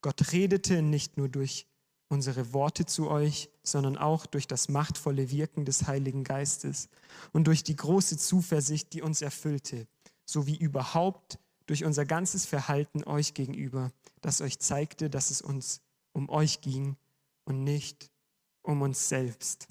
Gott 0.00 0.32
redete 0.32 0.82
nicht 0.82 1.16
nur 1.16 1.28
durch 1.28 1.66
unsere 2.08 2.52
Worte 2.52 2.86
zu 2.86 3.10
euch, 3.10 3.50
sondern 3.62 3.98
auch 3.98 4.26
durch 4.26 4.46
das 4.46 4.68
machtvolle 4.68 5.30
Wirken 5.30 5.64
des 5.64 5.86
Heiligen 5.86 6.24
Geistes 6.24 6.88
und 7.32 7.46
durch 7.46 7.62
die 7.64 7.76
große 7.76 8.16
Zuversicht, 8.16 8.92
die 8.92 9.02
uns 9.02 9.20
erfüllte, 9.20 9.86
sowie 10.24 10.56
überhaupt 10.56 11.38
durch 11.66 11.84
unser 11.84 12.06
ganzes 12.06 12.46
Verhalten 12.46 13.04
euch 13.04 13.34
gegenüber, 13.34 13.92
das 14.22 14.40
euch 14.40 14.58
zeigte, 14.58 15.10
dass 15.10 15.30
es 15.30 15.42
uns 15.42 15.82
um 16.12 16.30
euch 16.30 16.60
ging 16.62 16.96
und 17.44 17.62
nicht 17.62 18.10
um 18.62 18.82
uns 18.82 19.08
selbst. 19.08 19.68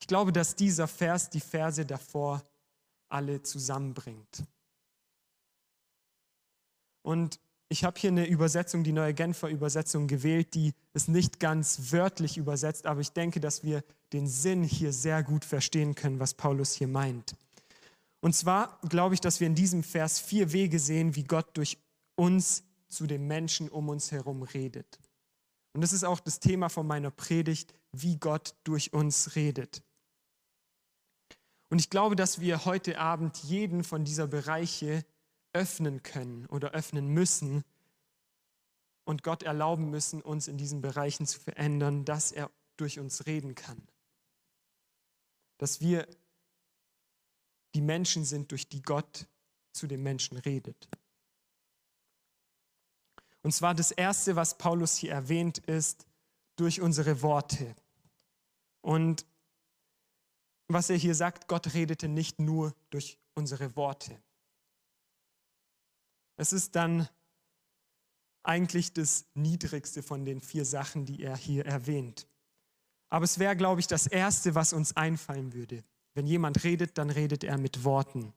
Ich 0.00 0.06
glaube, 0.06 0.32
dass 0.32 0.56
dieser 0.56 0.88
Vers 0.88 1.30
die 1.30 1.40
Verse 1.40 1.84
davor 1.84 2.42
alle 3.08 3.42
zusammenbringt. 3.42 4.44
Und 7.06 7.38
ich 7.68 7.84
habe 7.84 8.00
hier 8.00 8.10
eine 8.10 8.26
Übersetzung, 8.26 8.82
die 8.82 8.90
neue 8.90 9.14
Genfer 9.14 9.48
Übersetzung 9.48 10.08
gewählt, 10.08 10.54
die 10.54 10.74
es 10.92 11.06
nicht 11.06 11.38
ganz 11.38 11.92
wörtlich 11.92 12.36
übersetzt, 12.36 12.84
aber 12.84 13.00
ich 13.00 13.12
denke, 13.12 13.38
dass 13.38 13.62
wir 13.62 13.84
den 14.12 14.26
Sinn 14.26 14.64
hier 14.64 14.92
sehr 14.92 15.22
gut 15.22 15.44
verstehen 15.44 15.94
können, 15.94 16.18
was 16.18 16.34
Paulus 16.34 16.72
hier 16.72 16.88
meint. 16.88 17.36
Und 18.20 18.34
zwar 18.34 18.80
glaube 18.88 19.14
ich, 19.14 19.20
dass 19.20 19.38
wir 19.38 19.46
in 19.46 19.54
diesem 19.54 19.84
Vers 19.84 20.18
vier 20.18 20.52
Wege 20.52 20.80
sehen, 20.80 21.14
wie 21.14 21.22
Gott 21.22 21.56
durch 21.56 21.78
uns 22.16 22.64
zu 22.88 23.06
den 23.06 23.28
Menschen 23.28 23.68
um 23.68 23.88
uns 23.88 24.10
herum 24.10 24.42
redet. 24.42 24.98
Und 25.74 25.82
das 25.82 25.92
ist 25.92 26.04
auch 26.04 26.18
das 26.18 26.40
Thema 26.40 26.68
von 26.68 26.88
meiner 26.88 27.12
Predigt, 27.12 27.72
wie 27.92 28.16
Gott 28.16 28.56
durch 28.64 28.92
uns 28.92 29.36
redet. 29.36 29.80
Und 31.68 31.78
ich 31.78 31.88
glaube, 31.88 32.16
dass 32.16 32.40
wir 32.40 32.64
heute 32.64 32.98
Abend 32.98 33.36
jeden 33.44 33.84
von 33.84 34.04
dieser 34.04 34.26
Bereiche 34.26 35.04
öffnen 35.56 36.02
können 36.02 36.44
oder 36.46 36.72
öffnen 36.72 37.08
müssen 37.08 37.64
und 39.04 39.22
Gott 39.22 39.42
erlauben 39.42 39.88
müssen, 39.88 40.20
uns 40.20 40.48
in 40.48 40.58
diesen 40.58 40.82
Bereichen 40.82 41.26
zu 41.26 41.40
verändern, 41.40 42.04
dass 42.04 42.30
er 42.30 42.50
durch 42.76 42.98
uns 42.98 43.24
reden 43.24 43.54
kann. 43.54 43.80
Dass 45.56 45.80
wir 45.80 46.06
die 47.74 47.80
Menschen 47.80 48.26
sind, 48.26 48.50
durch 48.50 48.68
die 48.68 48.82
Gott 48.82 49.26
zu 49.72 49.86
den 49.86 50.02
Menschen 50.02 50.36
redet. 50.36 50.88
Und 53.42 53.52
zwar 53.52 53.74
das 53.74 53.92
Erste, 53.92 54.36
was 54.36 54.58
Paulus 54.58 54.96
hier 54.96 55.12
erwähnt, 55.12 55.58
ist 55.58 56.06
durch 56.56 56.82
unsere 56.82 57.22
Worte. 57.22 57.74
Und 58.82 59.24
was 60.68 60.90
er 60.90 60.96
hier 60.96 61.14
sagt, 61.14 61.48
Gott 61.48 61.72
redete 61.72 62.08
nicht 62.08 62.40
nur 62.40 62.74
durch 62.90 63.18
unsere 63.34 63.74
Worte. 63.76 64.20
Es 66.36 66.52
ist 66.52 66.76
dann 66.76 67.08
eigentlich 68.42 68.92
das 68.92 69.26
Niedrigste 69.34 70.02
von 70.02 70.24
den 70.24 70.40
vier 70.40 70.64
Sachen, 70.64 71.04
die 71.04 71.22
er 71.22 71.36
hier 71.36 71.66
erwähnt. 71.66 72.26
Aber 73.08 73.24
es 73.24 73.38
wäre, 73.38 73.56
glaube 73.56 73.80
ich, 73.80 73.86
das 73.86 74.06
Erste, 74.06 74.54
was 74.54 74.72
uns 74.72 74.96
einfallen 74.96 75.52
würde. 75.52 75.84
Wenn 76.14 76.26
jemand 76.26 76.64
redet, 76.64 76.98
dann 76.98 77.10
redet 77.10 77.44
er 77.44 77.58
mit 77.58 77.84
Worten. 77.84 78.32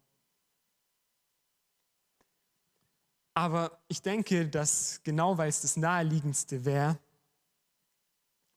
Aber 3.34 3.80
ich 3.88 4.02
denke, 4.02 4.50
dass 4.50 5.02
genau 5.04 5.38
weil 5.38 5.50
es 5.50 5.62
das 5.62 5.78
Naheliegendste 5.78 6.66
wäre, 6.66 7.00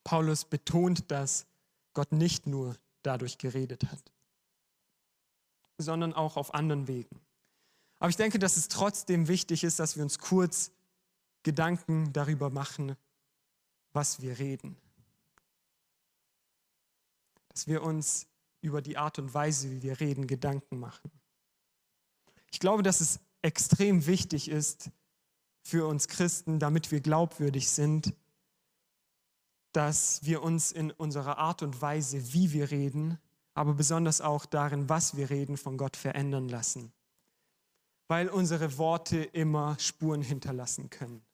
Paulus 0.02 0.44
betont, 0.44 1.11
dass 1.11 1.46
Gott 1.92 2.12
nicht 2.12 2.46
nur 2.46 2.76
dadurch 3.02 3.38
geredet 3.38 3.85
hat, 3.85 4.12
sondern 5.78 6.12
auch 6.12 6.37
auf 6.37 6.55
anderen 6.55 6.88
Wegen. 6.88 7.20
Aber 8.03 8.11
ich 8.11 8.17
denke, 8.17 8.41
dass 8.41 8.57
es 8.57 8.67
trotzdem 8.67 9.29
wichtig 9.29 9.62
ist, 9.62 9.79
dass 9.79 9.95
wir 9.95 10.03
uns 10.03 10.19
kurz 10.19 10.73
Gedanken 11.45 12.12
darüber 12.12 12.51
machen, 12.51 12.97
was 13.93 14.21
wir 14.21 14.41
reden. 14.41 14.77
Dass 17.51 17.69
wir 17.69 17.85
uns 17.85 18.27
über 18.61 18.83
die 18.83 18.99
Art 18.99 19.21
und 19.21 19.33
Weise, 19.35 19.71
wie 19.71 19.83
wir 19.83 20.01
reden, 20.01 20.27
Gedanken 20.27 20.81
machen. 20.81 21.12
Ich 22.51 22.59
glaube, 22.59 22.83
dass 22.83 23.01
es 23.01 23.21
extrem 23.41 24.05
wichtig 24.05 24.51
ist 24.51 24.91
für 25.62 25.87
uns 25.87 26.09
Christen, 26.09 26.59
damit 26.59 26.91
wir 26.91 26.99
glaubwürdig 26.99 27.71
sind, 27.71 28.15
dass 29.71 30.25
wir 30.25 30.43
uns 30.43 30.73
in 30.73 30.91
unserer 30.91 31.38
Art 31.38 31.62
und 31.62 31.81
Weise, 31.81 32.33
wie 32.33 32.53
wir 32.53 32.73
reden, 32.73 33.21
aber 33.55 33.75
besonders 33.75 34.21
auch 34.21 34.45
darin, 34.45 34.88
was 34.88 35.17
wir 35.17 35.31
reden, 35.31 35.57
von 35.57 35.77
Gott 35.77 35.97
verändern 35.97 36.49
lassen. 36.49 36.93
Weil 38.12 38.29
unsere 38.29 38.77
Worte 38.77 39.22
immer 39.22 39.79
Spuren 39.79 40.20
hinterlassen 40.20 40.90
können. 40.90 41.25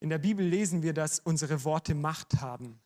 In 0.00 0.08
der 0.08 0.16
Bibel 0.16 0.42
lesen 0.46 0.82
wir, 0.82 0.94
dass 0.94 1.18
unsere 1.18 1.64
Worte 1.64 1.94
Macht 1.94 2.40
haben. 2.40 2.80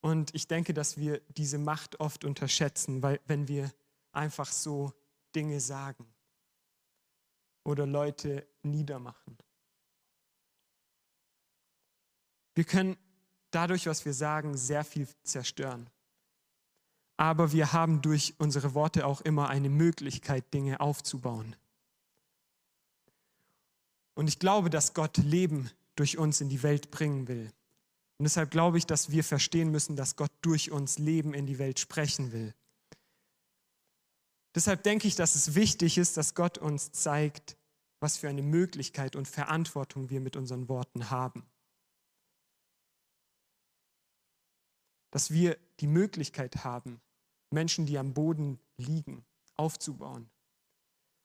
Und 0.00 0.34
ich 0.34 0.48
denke, 0.48 0.74
dass 0.74 0.96
wir 0.96 1.20
diese 1.28 1.58
Macht 1.58 2.00
oft 2.00 2.24
unterschätzen, 2.24 3.04
weil 3.04 3.20
wenn 3.26 3.46
wir 3.46 3.72
einfach 4.10 4.50
so 4.50 4.92
Dinge 5.32 5.60
sagen 5.60 6.04
oder 7.62 7.86
Leute 7.86 8.48
niedermachen. 8.64 9.38
Wir 12.56 12.64
können 12.64 12.96
dadurch, 13.52 13.86
was 13.86 14.04
wir 14.04 14.12
sagen, 14.12 14.56
sehr 14.56 14.82
viel 14.82 15.06
zerstören. 15.22 15.88
Aber 17.16 17.52
wir 17.52 17.72
haben 17.72 18.02
durch 18.02 18.34
unsere 18.38 18.74
Worte 18.74 19.06
auch 19.06 19.20
immer 19.22 19.48
eine 19.48 19.70
Möglichkeit, 19.70 20.52
Dinge 20.52 20.80
aufzubauen. 20.80 21.56
Und 24.14 24.28
ich 24.28 24.38
glaube, 24.38 24.70
dass 24.70 24.94
Gott 24.94 25.16
Leben 25.18 25.70
durch 25.94 26.18
uns 26.18 26.40
in 26.40 26.48
die 26.48 26.62
Welt 26.62 26.90
bringen 26.90 27.28
will. 27.28 27.52
Und 28.18 28.24
deshalb 28.24 28.50
glaube 28.50 28.78
ich, 28.78 28.86
dass 28.86 29.10
wir 29.10 29.24
verstehen 29.24 29.70
müssen, 29.70 29.96
dass 29.96 30.16
Gott 30.16 30.32
durch 30.40 30.70
uns 30.70 30.98
Leben 30.98 31.34
in 31.34 31.46
die 31.46 31.58
Welt 31.58 31.78
sprechen 31.78 32.32
will. 32.32 32.54
Deshalb 34.54 34.82
denke 34.84 35.06
ich, 35.06 35.16
dass 35.16 35.34
es 35.34 35.54
wichtig 35.54 35.98
ist, 35.98 36.16
dass 36.16 36.34
Gott 36.34 36.56
uns 36.56 36.92
zeigt, 36.92 37.58
was 38.00 38.16
für 38.16 38.28
eine 38.28 38.42
Möglichkeit 38.42 39.14
und 39.14 39.28
Verantwortung 39.28 40.08
wir 40.08 40.20
mit 40.20 40.34
unseren 40.34 40.68
Worten 40.70 41.10
haben. 41.10 41.46
Dass 45.10 45.30
wir 45.30 45.58
die 45.80 45.86
Möglichkeit 45.86 46.64
haben, 46.64 47.00
Menschen, 47.50 47.86
die 47.86 47.98
am 47.98 48.14
Boden 48.14 48.58
liegen, 48.76 49.24
aufzubauen. 49.56 50.28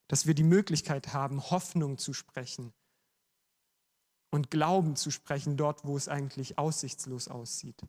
Dass 0.07 0.25
wir 0.27 0.33
die 0.33 0.43
Möglichkeit 0.43 1.13
haben, 1.13 1.51
Hoffnung 1.51 1.97
zu 1.97 2.13
sprechen 2.13 2.73
und 4.29 4.51
Glauben 4.51 4.95
zu 4.95 5.11
sprechen 5.11 5.57
dort, 5.57 5.85
wo 5.85 5.97
es 5.97 6.07
eigentlich 6.07 6.57
aussichtslos 6.57 7.27
aussieht. 7.27 7.81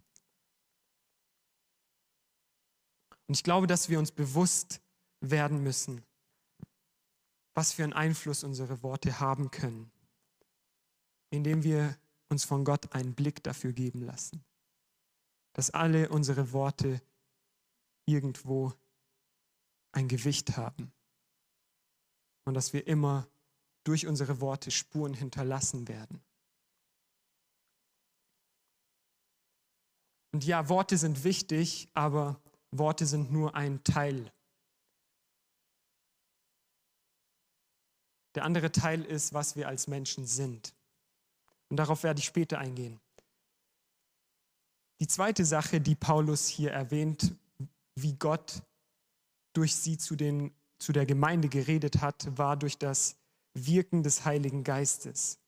Und 3.27 3.37
ich 3.37 3.45
glaube, 3.45 3.67
dass 3.67 3.89
wir 3.89 3.99
uns 3.99 4.13
bewusst 4.13 4.81
werden 5.21 5.63
müssen, 5.63 6.05
was 7.55 7.73
für 7.73 7.85
einen 7.85 7.93
Einfluss 7.93 8.45
unsere 8.45 8.83
Worte 8.83 9.21
haben 9.21 9.51
können, 9.51 9.91
indem 11.31 11.63
wir 11.63 11.97
uns 12.29 12.45
von 12.45 12.65
Gott 12.65 12.93
einen 12.95 13.15
Blick 13.15 13.43
dafür 13.43 13.73
geben 13.73 14.03
lassen, 14.03 14.45
dass 15.53 15.71
alle 15.71 16.09
unsere 16.09 16.53
Worte 16.53 17.01
irgendwo 18.07 18.73
ein 19.93 20.09
Gewicht 20.09 20.57
haben 20.57 20.93
und 22.45 22.55
dass 22.55 22.73
wir 22.73 22.87
immer 22.87 23.29
durch 23.85 24.07
unsere 24.07 24.41
Worte 24.41 24.71
Spuren 24.71 25.15
hinterlassen 25.15 25.89
werden. 25.89 26.23
Und 30.33 30.45
ja, 30.45 30.69
Worte 30.69 30.97
sind 30.97 31.25
wichtig, 31.25 31.89
aber 31.93 32.41
Worte 32.71 33.05
sind 33.07 33.31
nur 33.31 33.55
ein 33.55 33.85
Teil. 33.85 34.33
Der 38.35 38.45
andere 38.45 38.73
Teil 38.73 39.05
ist, 39.05 39.35
was 39.35 39.57
wir 39.57 39.69
als 39.69 39.89
Menschen 39.89 40.27
sind. 40.27 40.75
Und 41.69 41.77
darauf 41.77 42.03
werde 42.03 42.21
ich 42.21 42.25
später 42.25 42.59
eingehen. 42.59 42.99
Die 45.01 45.07
zweite 45.07 45.45
Sache, 45.45 45.81
die 45.81 45.97
Paulus 45.97 46.47
hier 46.47 46.71
erwähnt, 46.71 47.35
wie 47.95 48.15
Gott 48.15 48.63
durch 49.53 49.77
sie 49.77 49.99
zu, 49.99 50.17
den, 50.17 50.55
zu 50.79 50.93
der 50.93 51.07
Gemeinde 51.07 51.49
geredet 51.49 52.01
hat, 52.01 52.37
war 52.39 52.57
durch 52.57 52.79
das 52.79 53.17
Wirken 53.55 54.03
des 54.03 54.25
Heiligen 54.25 54.65
Geistes. 54.65 55.39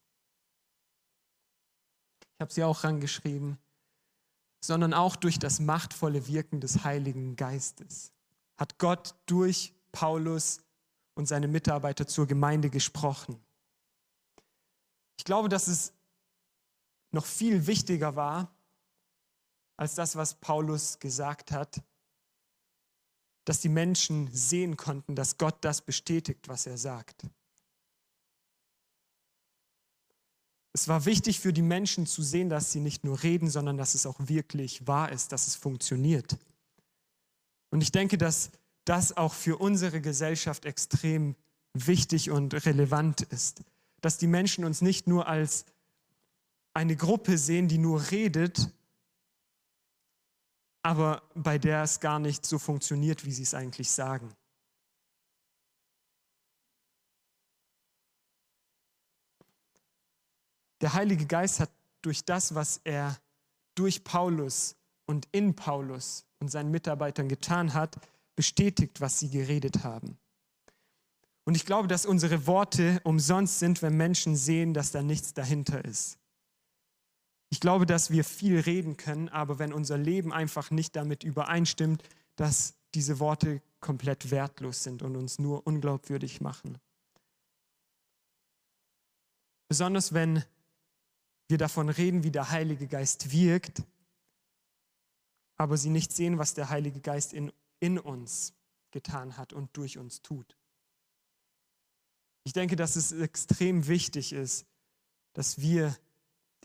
Ich 2.35 2.41
habe 2.41 2.53
sie 2.53 2.63
auch 2.63 2.83
rangeschrieben 2.83 3.57
sondern 4.65 4.93
auch 4.93 5.15
durch 5.15 5.37
das 5.37 5.59
machtvolle 5.59 6.27
Wirken 6.27 6.59
des 6.59 6.83
Heiligen 6.83 7.35
Geistes 7.35 8.11
hat 8.57 8.77
Gott 8.79 9.15
durch 9.25 9.73
Paulus 9.91 10.61
und 11.13 11.27
seine 11.27 11.47
Mitarbeiter 11.47 12.07
zur 12.07 12.25
Gemeinde 12.25 12.69
gesprochen. 12.69 13.39
Ich 15.17 15.23
glaube, 15.23 15.49
dass 15.49 15.67
es 15.67 15.93
noch 17.11 17.25
viel 17.25 17.67
wichtiger 17.67 18.15
war 18.15 18.53
als 19.77 19.95
das, 19.95 20.15
was 20.15 20.35
Paulus 20.35 20.99
gesagt 20.99 21.51
hat, 21.51 21.81
dass 23.45 23.59
die 23.59 23.69
Menschen 23.69 24.29
sehen 24.31 24.75
konnten, 24.75 25.15
dass 25.15 25.37
Gott 25.37 25.57
das 25.61 25.81
bestätigt, 25.81 26.47
was 26.47 26.65
er 26.65 26.77
sagt. 26.77 27.25
Es 30.73 30.89
war 30.89 31.05
wichtig 31.05 31.39
für 31.39 31.53
die 31.53 31.61
Menschen 31.61 32.05
zu 32.05 32.21
sehen, 32.21 32.49
dass 32.49 32.73
sie 32.73 32.81
nicht 32.81 33.05
nur 33.05 33.23
reden, 33.23 33.49
sondern 33.49 33.77
dass 33.77 33.95
es 33.95 34.05
auch 34.05 34.19
wirklich 34.19 34.85
wahr 34.85 35.11
ist, 35.11 35.31
dass 35.31 35.47
es 35.47 35.55
funktioniert. 35.55 36.37
Und 37.69 37.81
ich 37.81 37.93
denke, 37.93 38.17
dass 38.17 38.51
das 38.83 39.15
auch 39.15 39.33
für 39.33 39.57
unsere 39.57 40.01
Gesellschaft 40.01 40.65
extrem 40.65 41.35
wichtig 41.73 42.29
und 42.29 42.65
relevant 42.65 43.21
ist. 43.21 43.63
Dass 44.01 44.17
die 44.17 44.27
Menschen 44.27 44.65
uns 44.65 44.81
nicht 44.81 45.07
nur 45.07 45.27
als 45.27 45.65
eine 46.73 46.95
Gruppe 46.95 47.37
sehen, 47.37 47.67
die 47.67 47.77
nur 47.77 48.11
redet, 48.11 48.69
aber 50.85 51.23
bei 51.33 51.57
der 51.57 51.81
es 51.81 51.99
gar 51.99 52.19
nicht 52.19 52.45
so 52.45 52.59
funktioniert, 52.59 53.25
wie 53.25 53.31
sie 53.31 53.41
es 53.41 53.55
eigentlich 53.55 53.89
sagen. 53.89 54.31
Der 60.81 60.93
Heilige 60.93 61.25
Geist 61.25 61.59
hat 61.59 61.71
durch 62.03 62.23
das, 62.23 62.53
was 62.53 62.81
er 62.83 63.17
durch 63.73 64.03
Paulus 64.03 64.75
und 65.07 65.27
in 65.31 65.55
Paulus 65.55 66.23
und 66.37 66.49
seinen 66.49 66.69
Mitarbeitern 66.69 67.29
getan 67.29 67.73
hat, 67.73 67.95
bestätigt, 68.35 69.01
was 69.01 69.19
sie 69.19 69.31
geredet 69.31 69.83
haben. 69.83 70.19
Und 71.45 71.55
ich 71.55 71.65
glaube, 71.65 71.87
dass 71.87 72.05
unsere 72.05 72.45
Worte 72.45 73.01
umsonst 73.03 73.57
sind, 73.57 73.81
wenn 73.81 73.97
Menschen 73.97 74.35
sehen, 74.35 74.75
dass 74.75 74.91
da 74.91 75.01
nichts 75.01 75.33
dahinter 75.33 75.83
ist. 75.83 76.19
Ich 77.49 77.59
glaube, 77.59 77.85
dass 77.85 78.09
wir 78.09 78.23
viel 78.23 78.59
reden 78.59 78.97
können, 78.97 79.29
aber 79.29 79.59
wenn 79.59 79.73
unser 79.73 79.97
Leben 79.97 80.33
einfach 80.33 80.71
nicht 80.71 80.95
damit 80.95 81.23
übereinstimmt, 81.23 82.03
dass 82.35 82.75
diese 82.93 83.19
Worte 83.19 83.61
komplett 83.79 84.31
wertlos 84.31 84.83
sind 84.83 85.03
und 85.03 85.15
uns 85.15 85.37
nur 85.37 85.65
unglaubwürdig 85.67 86.41
machen. 86.41 86.77
Besonders 89.67 90.13
wenn 90.13 90.43
wir 91.47 91.57
davon 91.57 91.89
reden, 91.89 92.23
wie 92.23 92.31
der 92.31 92.49
Heilige 92.49 92.87
Geist 92.87 93.31
wirkt, 93.31 93.83
aber 95.57 95.77
sie 95.77 95.89
nicht 95.89 96.11
sehen, 96.11 96.37
was 96.37 96.53
der 96.53 96.69
Heilige 96.69 97.01
Geist 97.01 97.33
in, 97.33 97.51
in 97.79 97.99
uns 97.99 98.53
getan 98.91 99.37
hat 99.37 99.53
und 99.53 99.75
durch 99.77 99.97
uns 99.97 100.21
tut. 100.21 100.57
Ich 102.43 102.53
denke, 102.53 102.75
dass 102.75 102.95
es 102.95 103.11
extrem 103.11 103.87
wichtig 103.87 104.33
ist, 104.33 104.65
dass 105.33 105.59
wir 105.59 105.97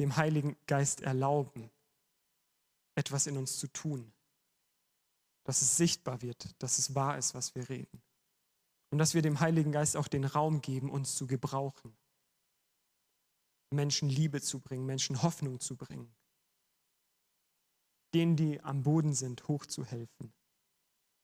dem 0.01 0.17
Heiligen 0.17 0.57
Geist 0.67 1.03
erlauben, 1.03 1.71
etwas 2.95 3.27
in 3.27 3.37
uns 3.37 3.59
zu 3.59 3.69
tun, 3.69 4.13
dass 5.45 5.61
es 5.61 5.77
sichtbar 5.77 6.23
wird, 6.23 6.61
dass 6.63 6.79
es 6.79 6.95
wahr 6.95 7.19
ist, 7.19 7.35
was 7.35 7.55
wir 7.55 7.69
reden. 7.69 8.03
Und 8.91 8.99
dass 8.99 9.15
wir 9.15 9.23
dem 9.23 9.41
Heiligen 9.41 9.73
Geist 9.73 9.97
auch 9.97 10.09
den 10.09 10.25
Raum 10.25 10.63
geben, 10.63 10.91
uns 10.91 11.15
zu 11.15 11.27
gebrauchen. 11.27 11.97
Menschen 13.73 14.09
Liebe 14.09 14.41
zu 14.41 14.59
bringen, 14.59 14.87
Menschen 14.87 15.23
Hoffnung 15.23 15.61
zu 15.61 15.77
bringen. 15.77 16.13
Denen, 18.15 18.37
die 18.37 18.61
am 18.63 18.83
Boden 18.83 19.13
sind, 19.13 19.47
hochzuhelfen 19.47 20.33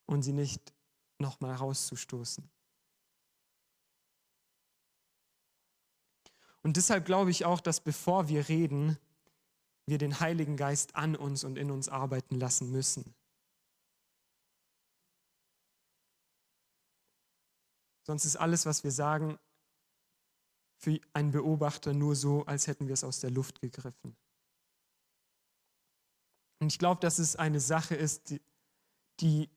und 0.06 0.22
sie 0.22 0.32
nicht 0.32 0.74
nochmal 1.18 1.54
rauszustoßen. 1.54 2.48
Und 6.66 6.76
deshalb 6.76 7.04
glaube 7.04 7.30
ich 7.30 7.44
auch, 7.44 7.60
dass 7.60 7.78
bevor 7.78 8.26
wir 8.26 8.48
reden, 8.48 8.98
wir 9.86 9.98
den 9.98 10.18
Heiligen 10.18 10.56
Geist 10.56 10.96
an 10.96 11.14
uns 11.14 11.44
und 11.44 11.58
in 11.58 11.70
uns 11.70 11.88
arbeiten 11.88 12.34
lassen 12.34 12.72
müssen. 12.72 13.14
Sonst 18.02 18.24
ist 18.24 18.34
alles, 18.34 18.66
was 18.66 18.82
wir 18.82 18.90
sagen, 18.90 19.38
für 20.74 20.98
einen 21.12 21.30
Beobachter 21.30 21.94
nur 21.94 22.16
so, 22.16 22.44
als 22.46 22.66
hätten 22.66 22.88
wir 22.88 22.94
es 22.94 23.04
aus 23.04 23.20
der 23.20 23.30
Luft 23.30 23.60
gegriffen. 23.60 24.16
Und 26.58 26.72
ich 26.72 26.80
glaube, 26.80 27.00
dass 27.00 27.20
es 27.20 27.36
eine 27.36 27.60
Sache 27.60 27.94
ist, 27.94 28.30
die, 28.30 28.42
die 29.20 29.48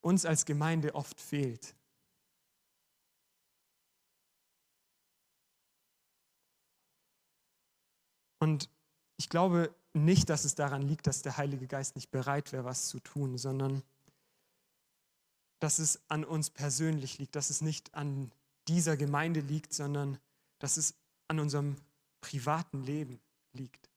uns 0.00 0.26
als 0.26 0.44
Gemeinde 0.46 0.96
oft 0.96 1.20
fehlt. 1.20 1.77
Und 8.38 8.68
ich 9.16 9.28
glaube 9.28 9.74
nicht, 9.92 10.28
dass 10.30 10.44
es 10.44 10.54
daran 10.54 10.82
liegt, 10.82 11.06
dass 11.06 11.22
der 11.22 11.36
Heilige 11.36 11.66
Geist 11.66 11.96
nicht 11.96 12.10
bereit 12.10 12.52
wäre, 12.52 12.64
was 12.64 12.88
zu 12.88 13.00
tun, 13.00 13.38
sondern 13.38 13.82
dass 15.58 15.78
es 15.78 16.00
an 16.08 16.24
uns 16.24 16.50
persönlich 16.50 17.18
liegt, 17.18 17.34
dass 17.34 17.50
es 17.50 17.60
nicht 17.60 17.94
an 17.94 18.30
dieser 18.68 18.96
Gemeinde 18.96 19.40
liegt, 19.40 19.72
sondern 19.72 20.18
dass 20.58 20.76
es 20.76 20.94
an 21.26 21.40
unserem 21.40 21.76
privaten 22.20 22.84
Leben 22.84 23.20
liegt, 23.52 23.90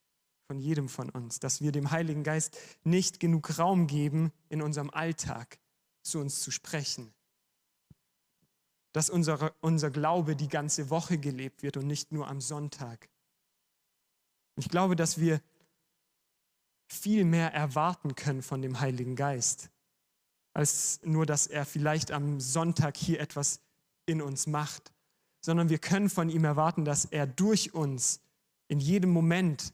von 0.48 0.60
jedem 0.60 0.90
von 0.90 1.10
uns, 1.10 1.40
dass 1.40 1.62
wir 1.62 1.72
dem 1.72 1.92
Heiligen 1.92 2.24
Geist 2.24 2.58
nicht 2.84 3.20
genug 3.20 3.58
Raum 3.60 3.88
geben, 3.88 4.32
in 4.50 4.62
unserem 4.62 4.90
Alltag 4.90 5.60
zu 6.04 6.20
uns 6.20 6.42
zu 6.42 6.52
sprechen, 6.52 7.14
dass 8.92 9.10
unser, 9.10 9.54
unser 9.62 9.92
Glaube 9.92 10.36
die 10.36 10.50
ganze 10.50 10.90
Woche 10.90 11.18
gelebt 11.18 11.64
wird 11.64 11.78
und 11.78 11.88
nicht 11.88 12.12
nur 12.12 12.28
am 12.28 12.42
Sonntag. 12.42 13.10
Ich 14.56 14.70
glaube, 14.70 14.96
dass 14.96 15.20
wir 15.20 15.42
viel 16.88 17.24
mehr 17.24 17.54
erwarten 17.54 18.16
können 18.16 18.42
von 18.42 18.62
dem 18.62 18.80
Heiligen 18.80 19.16
Geist 19.16 19.70
als 20.54 21.00
nur, 21.04 21.26
dass 21.26 21.48
er 21.48 21.66
vielleicht 21.66 22.12
am 22.12 22.40
Sonntag 22.40 22.98
hier 22.98 23.20
etwas 23.20 23.62
in 24.06 24.22
uns 24.22 24.48
macht, 24.48 24.92
sondern 25.40 25.70
wir 25.70 25.80
können 25.80 26.10
von 26.10 26.30
ihm 26.30 26.44
erwarten, 26.44 26.86
dass 26.86 27.06
er 27.06 27.26
durch 27.26 27.74
uns 27.74 28.20
in 28.68 28.80
jedem 28.80 29.12
Moment 29.12 29.74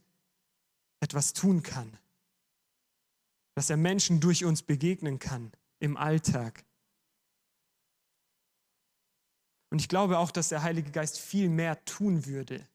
etwas 1.00 1.34
tun 1.34 1.64
kann, 1.64 1.98
dass 3.56 3.70
er 3.70 3.78
Menschen 3.78 4.20
durch 4.20 4.46
uns 4.46 4.62
begegnen 4.62 5.20
kann 5.20 5.52
im 5.80 5.98
Alltag. 5.98 6.64
Und 9.70 9.80
ich 9.80 9.90
glaube 9.90 10.20
auch, 10.20 10.32
dass 10.32 10.50
der 10.50 10.64
Heilige 10.64 10.92
Geist 10.92 11.20
viel 11.20 11.50
mehr 11.50 11.84
tun 11.86 12.26
würde 12.26 12.66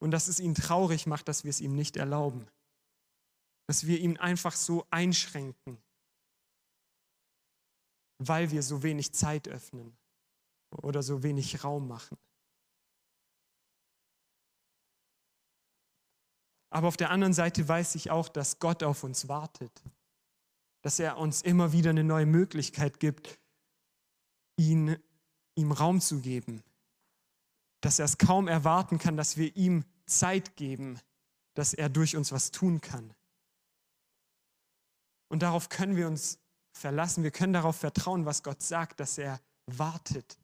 und 0.00 0.10
dass 0.10 0.28
es 0.28 0.40
ihn 0.40 0.54
traurig 0.54 1.06
macht, 1.06 1.28
dass 1.28 1.44
wir 1.44 1.50
es 1.50 1.60
ihm 1.60 1.76
nicht 1.76 1.96
erlauben, 1.96 2.46
dass 3.68 3.86
wir 3.86 4.00
ihn 4.00 4.16
einfach 4.16 4.56
so 4.56 4.86
einschränken. 4.90 5.78
Weil 8.18 8.50
wir 8.50 8.62
so 8.62 8.82
wenig 8.82 9.12
Zeit 9.12 9.48
öffnen 9.48 9.96
oder 10.82 11.02
so 11.02 11.22
wenig 11.22 11.64
Raum 11.64 11.88
machen. 11.88 12.18
Aber 16.70 16.88
auf 16.88 16.96
der 16.96 17.10
anderen 17.10 17.32
Seite 17.32 17.66
weiß 17.66 17.94
ich 17.94 18.10
auch, 18.10 18.28
dass 18.28 18.58
Gott 18.58 18.82
auf 18.82 19.04
uns 19.04 19.28
wartet, 19.28 19.82
dass 20.82 20.98
er 20.98 21.18
uns 21.18 21.42
immer 21.42 21.72
wieder 21.72 21.90
eine 21.90 22.04
neue 22.04 22.26
Möglichkeit 22.26 23.00
gibt, 23.00 23.38
ihn, 24.56 24.96
ihm 25.56 25.72
Raum 25.72 26.00
zu 26.00 26.20
geben, 26.20 26.62
dass 27.80 27.98
er 27.98 28.04
es 28.04 28.18
kaum 28.18 28.48
erwarten 28.48 28.98
kann, 28.98 29.16
dass 29.16 29.36
wir 29.36 29.56
ihm 29.56 29.84
Zeit 30.06 30.56
geben, 30.56 31.00
dass 31.54 31.72
er 31.74 31.88
durch 31.88 32.16
uns 32.16 32.32
was 32.32 32.50
tun 32.50 32.80
kann. 32.80 33.14
Und 35.28 35.42
darauf 35.42 35.68
können 35.68 35.96
wir 35.96 36.06
uns 36.06 36.38
verlassen. 36.72 37.22
Wir 37.22 37.30
können 37.30 37.52
darauf 37.52 37.76
vertrauen, 37.76 38.26
was 38.26 38.42
Gott 38.42 38.62
sagt, 38.62 39.00
dass 39.00 39.18
er 39.18 39.40
wartet, 39.66 40.38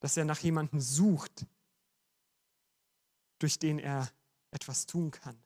dass 0.00 0.16
er 0.16 0.24
nach 0.24 0.38
jemandem 0.40 0.80
sucht, 0.80 1.46
durch 3.38 3.58
den 3.58 3.78
er 3.78 4.10
etwas 4.50 4.86
tun 4.86 5.10
kann. 5.10 5.42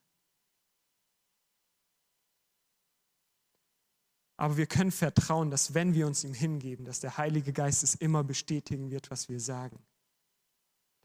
Aber 4.38 4.58
wir 4.58 4.66
können 4.66 4.92
vertrauen, 4.92 5.50
dass 5.50 5.72
wenn 5.72 5.94
wir 5.94 6.06
uns 6.06 6.22
ihm 6.24 6.34
hingeben, 6.34 6.84
dass 6.84 7.00
der 7.00 7.16
Heilige 7.16 7.52
Geist 7.54 7.82
es 7.82 7.94
immer 7.94 8.22
bestätigen 8.22 8.90
wird, 8.90 9.10
was 9.10 9.30
wir 9.30 9.40
sagen. 9.40 9.82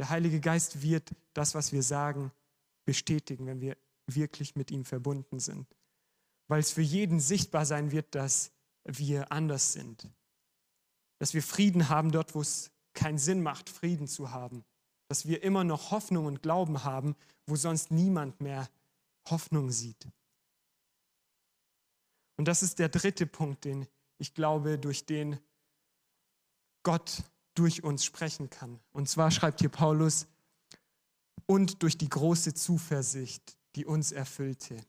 Der 0.02 0.10
Heilige 0.10 0.42
Geist 0.42 0.82
wird 0.82 1.12
das, 1.34 1.56
was 1.56 1.72
wir 1.72 1.84
sagen, 1.84 2.32
bestätigen, 2.84 3.46
wenn 3.46 3.62
wir 3.62 3.78
wirklich 4.08 4.56
mit 4.56 4.70
ihm 4.70 4.84
verbunden 4.84 5.40
sind 5.40 5.68
weil 6.52 6.60
es 6.60 6.72
für 6.72 6.82
jeden 6.82 7.22
sichtbar 7.22 7.66
sein 7.66 7.94
wird, 7.94 8.14
dass 8.14 8.52
wir 8.84 9.32
anders 9.32 9.72
sind. 9.72 10.10
Dass 11.18 11.34
wir 11.34 11.42
Frieden 11.42 11.88
haben 11.88 12.12
dort, 12.12 12.36
wo 12.36 12.42
es 12.42 12.72
keinen 12.92 13.18
Sinn 13.18 13.42
macht, 13.42 13.70
Frieden 13.70 14.06
zu 14.06 14.32
haben. 14.32 14.66
Dass 15.08 15.26
wir 15.26 15.44
immer 15.44 15.64
noch 15.64 15.92
Hoffnung 15.92 16.26
und 16.26 16.44
Glauben 16.44 16.84
haben, 16.84 17.16
wo 17.46 17.56
sonst 17.56 17.90
niemand 17.90 18.42
mehr 18.42 18.70
Hoffnung 19.30 19.72
sieht. 19.72 20.10
Und 22.36 22.50
das 22.50 22.64
ist 22.64 22.80
der 22.80 22.90
dritte 22.90 23.28
Punkt, 23.28 23.64
den 23.64 23.88
ich 24.18 24.34
glaube, 24.34 24.78
durch 24.78 25.06
den 25.06 25.40
Gott 26.84 27.24
durch 27.54 27.84
uns 27.84 28.06
sprechen 28.06 28.50
kann. 28.50 28.80
Und 28.92 29.10
zwar 29.10 29.32
schreibt 29.32 29.60
hier 29.60 29.70
Paulus, 29.70 30.28
und 31.52 31.84
durch 31.84 31.98
die 31.98 32.08
große 32.08 32.54
Zuversicht, 32.54 33.58
die 33.76 33.86
uns 33.86 34.14
erfüllte. 34.14 34.82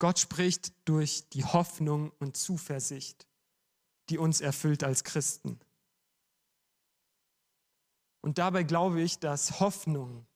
Gott 0.00 0.18
spricht 0.18 0.72
durch 0.86 1.28
die 1.28 1.44
Hoffnung 1.44 2.10
und 2.18 2.36
Zuversicht, 2.36 3.28
die 4.08 4.18
uns 4.18 4.40
erfüllt 4.40 4.82
als 4.82 5.04
Christen. 5.04 5.60
Und 8.22 8.38
dabei 8.38 8.64
glaube 8.64 9.02
ich, 9.02 9.18
dass 9.18 9.60
Hoffnung 9.60 10.26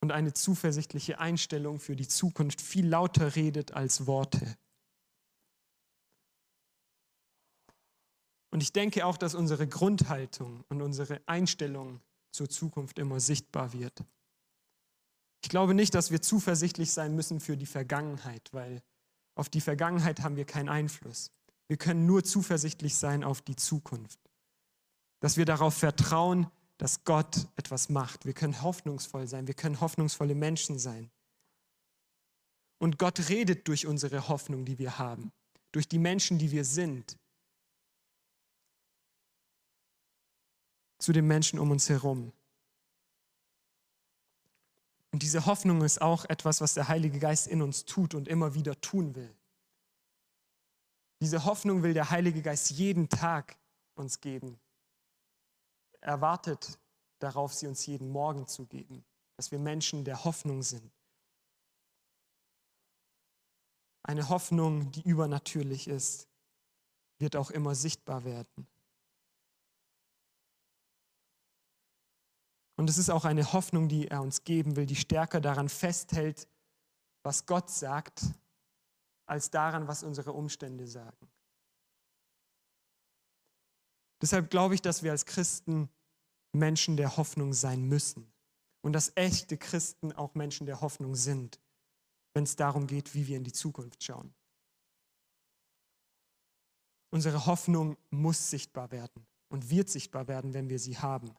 und 0.00 0.12
eine 0.12 0.34
zuversichtliche 0.34 1.18
Einstellung 1.18 1.80
für 1.80 1.96
die 1.96 2.06
Zukunft 2.06 2.60
viel 2.60 2.86
lauter 2.86 3.34
redet 3.34 3.72
als 3.72 4.06
Worte. 4.06 4.56
Und 8.50 8.62
ich 8.62 8.72
denke 8.72 9.04
auch, 9.04 9.16
dass 9.16 9.34
unsere 9.34 9.66
Grundhaltung 9.66 10.64
und 10.68 10.82
unsere 10.82 11.20
Einstellung 11.26 12.00
zur 12.32 12.48
Zukunft 12.48 12.98
immer 12.98 13.20
sichtbar 13.20 13.72
wird. 13.72 14.04
Ich 15.42 15.48
glaube 15.48 15.74
nicht, 15.74 15.94
dass 15.94 16.10
wir 16.10 16.22
zuversichtlich 16.22 16.92
sein 16.92 17.14
müssen 17.14 17.40
für 17.40 17.56
die 17.56 17.66
Vergangenheit, 17.66 18.48
weil 18.52 18.82
auf 19.34 19.48
die 19.48 19.60
Vergangenheit 19.60 20.20
haben 20.20 20.36
wir 20.36 20.44
keinen 20.44 20.68
Einfluss. 20.68 21.30
Wir 21.68 21.76
können 21.76 22.06
nur 22.06 22.24
zuversichtlich 22.24 22.96
sein 22.96 23.24
auf 23.24 23.42
die 23.42 23.56
Zukunft. 23.56 24.18
Dass 25.20 25.36
wir 25.36 25.44
darauf 25.44 25.74
vertrauen, 25.74 26.46
dass 26.78 27.04
Gott 27.04 27.48
etwas 27.56 27.88
macht. 27.88 28.26
Wir 28.26 28.34
können 28.34 28.62
hoffnungsvoll 28.62 29.26
sein. 29.26 29.46
Wir 29.46 29.54
können 29.54 29.80
hoffnungsvolle 29.80 30.34
Menschen 30.34 30.78
sein. 30.78 31.10
Und 32.78 32.98
Gott 32.98 33.28
redet 33.28 33.66
durch 33.68 33.86
unsere 33.86 34.28
Hoffnung, 34.28 34.64
die 34.64 34.78
wir 34.78 34.98
haben, 34.98 35.32
durch 35.72 35.88
die 35.88 35.98
Menschen, 35.98 36.38
die 36.38 36.50
wir 36.50 36.64
sind, 36.64 37.16
zu 41.06 41.12
den 41.12 41.28
Menschen 41.28 41.60
um 41.60 41.70
uns 41.70 41.88
herum. 41.88 42.32
Und 45.12 45.22
diese 45.22 45.46
Hoffnung 45.46 45.82
ist 45.82 46.02
auch 46.02 46.24
etwas, 46.24 46.60
was 46.60 46.74
der 46.74 46.88
Heilige 46.88 47.20
Geist 47.20 47.46
in 47.46 47.62
uns 47.62 47.84
tut 47.84 48.12
und 48.12 48.26
immer 48.26 48.54
wieder 48.54 48.80
tun 48.80 49.14
will. 49.14 49.32
Diese 51.20 51.44
Hoffnung 51.44 51.84
will 51.84 51.94
der 51.94 52.10
Heilige 52.10 52.42
Geist 52.42 52.70
jeden 52.70 53.08
Tag 53.08 53.56
uns 53.94 54.20
geben. 54.20 54.58
Er 56.00 56.20
wartet 56.20 56.76
darauf, 57.20 57.54
sie 57.54 57.68
uns 57.68 57.86
jeden 57.86 58.10
Morgen 58.10 58.48
zu 58.48 58.66
geben, 58.66 59.04
dass 59.36 59.52
wir 59.52 59.60
Menschen 59.60 60.04
der 60.04 60.24
Hoffnung 60.24 60.64
sind. 60.64 60.90
Eine 64.02 64.28
Hoffnung, 64.28 64.90
die 64.90 65.02
übernatürlich 65.02 65.86
ist, 65.86 66.26
wird 67.20 67.36
auch 67.36 67.52
immer 67.52 67.76
sichtbar 67.76 68.24
werden. 68.24 68.66
Und 72.76 72.90
es 72.90 72.98
ist 72.98 73.10
auch 73.10 73.24
eine 73.24 73.52
Hoffnung, 73.52 73.88
die 73.88 74.08
er 74.08 74.22
uns 74.22 74.44
geben 74.44 74.76
will, 74.76 74.86
die 74.86 74.96
stärker 74.96 75.40
daran 75.40 75.68
festhält, 75.68 76.46
was 77.22 77.46
Gott 77.46 77.70
sagt, 77.70 78.22
als 79.26 79.50
daran, 79.50 79.88
was 79.88 80.02
unsere 80.02 80.32
Umstände 80.32 80.86
sagen. 80.86 81.28
Deshalb 84.22 84.50
glaube 84.50 84.74
ich, 84.74 84.82
dass 84.82 85.02
wir 85.02 85.10
als 85.10 85.26
Christen 85.26 85.88
Menschen 86.52 86.96
der 86.96 87.16
Hoffnung 87.16 87.52
sein 87.52 87.82
müssen 87.82 88.32
und 88.82 88.92
dass 88.92 89.12
echte 89.16 89.56
Christen 89.58 90.12
auch 90.12 90.34
Menschen 90.34 90.66
der 90.66 90.80
Hoffnung 90.80 91.14
sind, 91.14 91.60
wenn 92.34 92.44
es 92.44 92.56
darum 92.56 92.86
geht, 92.86 93.14
wie 93.14 93.26
wir 93.26 93.36
in 93.36 93.44
die 93.44 93.52
Zukunft 93.52 94.02
schauen. 94.04 94.34
Unsere 97.10 97.46
Hoffnung 97.46 97.96
muss 98.10 98.50
sichtbar 98.50 98.90
werden 98.90 99.26
und 99.48 99.70
wird 99.70 99.88
sichtbar 99.88 100.28
werden, 100.28 100.54
wenn 100.54 100.68
wir 100.68 100.78
sie 100.78 100.98
haben. 100.98 101.34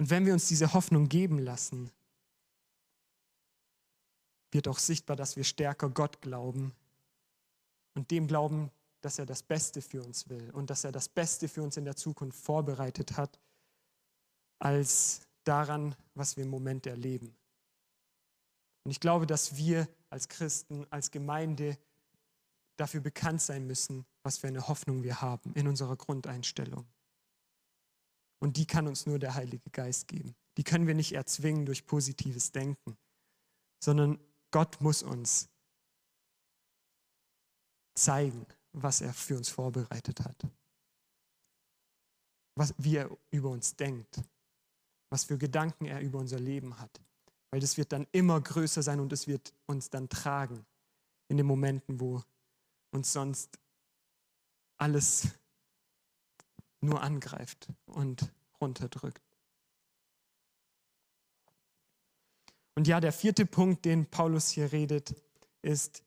Und 0.00 0.08
wenn 0.08 0.24
wir 0.24 0.32
uns 0.32 0.48
diese 0.48 0.72
Hoffnung 0.72 1.10
geben 1.10 1.38
lassen, 1.38 1.90
wird 4.50 4.66
auch 4.66 4.78
sichtbar, 4.78 5.14
dass 5.14 5.36
wir 5.36 5.44
stärker 5.44 5.90
Gott 5.90 6.22
glauben 6.22 6.72
und 7.94 8.10
dem 8.10 8.26
glauben, 8.26 8.70
dass 9.02 9.18
er 9.18 9.26
das 9.26 9.42
Beste 9.42 9.82
für 9.82 10.02
uns 10.02 10.30
will 10.30 10.50
und 10.52 10.70
dass 10.70 10.84
er 10.84 10.92
das 10.92 11.10
Beste 11.10 11.48
für 11.48 11.62
uns 11.62 11.76
in 11.76 11.84
der 11.84 11.96
Zukunft 11.96 12.42
vorbereitet 12.42 13.18
hat, 13.18 13.38
als 14.58 15.20
daran, 15.44 15.94
was 16.14 16.38
wir 16.38 16.44
im 16.44 16.50
Moment 16.50 16.86
erleben. 16.86 17.36
Und 18.84 18.92
ich 18.92 19.00
glaube, 19.00 19.26
dass 19.26 19.58
wir 19.58 19.86
als 20.08 20.30
Christen, 20.30 20.86
als 20.88 21.10
Gemeinde 21.10 21.76
dafür 22.78 23.02
bekannt 23.02 23.42
sein 23.42 23.66
müssen, 23.66 24.06
was 24.22 24.38
für 24.38 24.48
eine 24.48 24.66
Hoffnung 24.66 25.02
wir 25.02 25.20
haben 25.20 25.52
in 25.52 25.68
unserer 25.68 25.96
Grundeinstellung. 25.96 26.86
Und 28.40 28.56
die 28.56 28.66
kann 28.66 28.88
uns 28.88 29.06
nur 29.06 29.18
der 29.18 29.34
Heilige 29.34 29.70
Geist 29.70 30.08
geben. 30.08 30.34
Die 30.56 30.64
können 30.64 30.86
wir 30.86 30.94
nicht 30.94 31.12
erzwingen 31.12 31.66
durch 31.66 31.86
positives 31.86 32.52
Denken, 32.52 32.96
sondern 33.82 34.18
Gott 34.50 34.80
muss 34.80 35.02
uns 35.02 35.48
zeigen, 37.94 38.46
was 38.72 39.00
er 39.00 39.12
für 39.12 39.36
uns 39.36 39.48
vorbereitet 39.48 40.20
hat. 40.20 40.46
Was, 42.56 42.74
wie 42.78 42.96
er 42.96 43.10
über 43.30 43.50
uns 43.50 43.76
denkt, 43.76 44.20
was 45.10 45.24
für 45.24 45.38
Gedanken 45.38 45.86
er 45.86 46.00
über 46.00 46.18
unser 46.18 46.38
Leben 46.38 46.78
hat. 46.78 47.00
Weil 47.50 47.60
das 47.60 47.76
wird 47.76 47.92
dann 47.92 48.06
immer 48.12 48.40
größer 48.40 48.82
sein 48.82 49.00
und 49.00 49.12
es 49.12 49.26
wird 49.26 49.52
uns 49.66 49.90
dann 49.90 50.08
tragen 50.08 50.64
in 51.28 51.36
den 51.36 51.46
Momenten, 51.46 52.00
wo 52.00 52.22
uns 52.92 53.12
sonst 53.12 53.58
alles 54.78 55.28
nur 56.80 57.02
angreift 57.02 57.68
und 57.86 58.32
runterdrückt. 58.60 59.22
Und 62.74 62.86
ja, 62.86 63.00
der 63.00 63.12
vierte 63.12 63.46
Punkt, 63.46 63.84
den 63.84 64.06
Paulus 64.06 64.48
hier 64.50 64.72
redet, 64.72 65.14
ist 65.62 66.02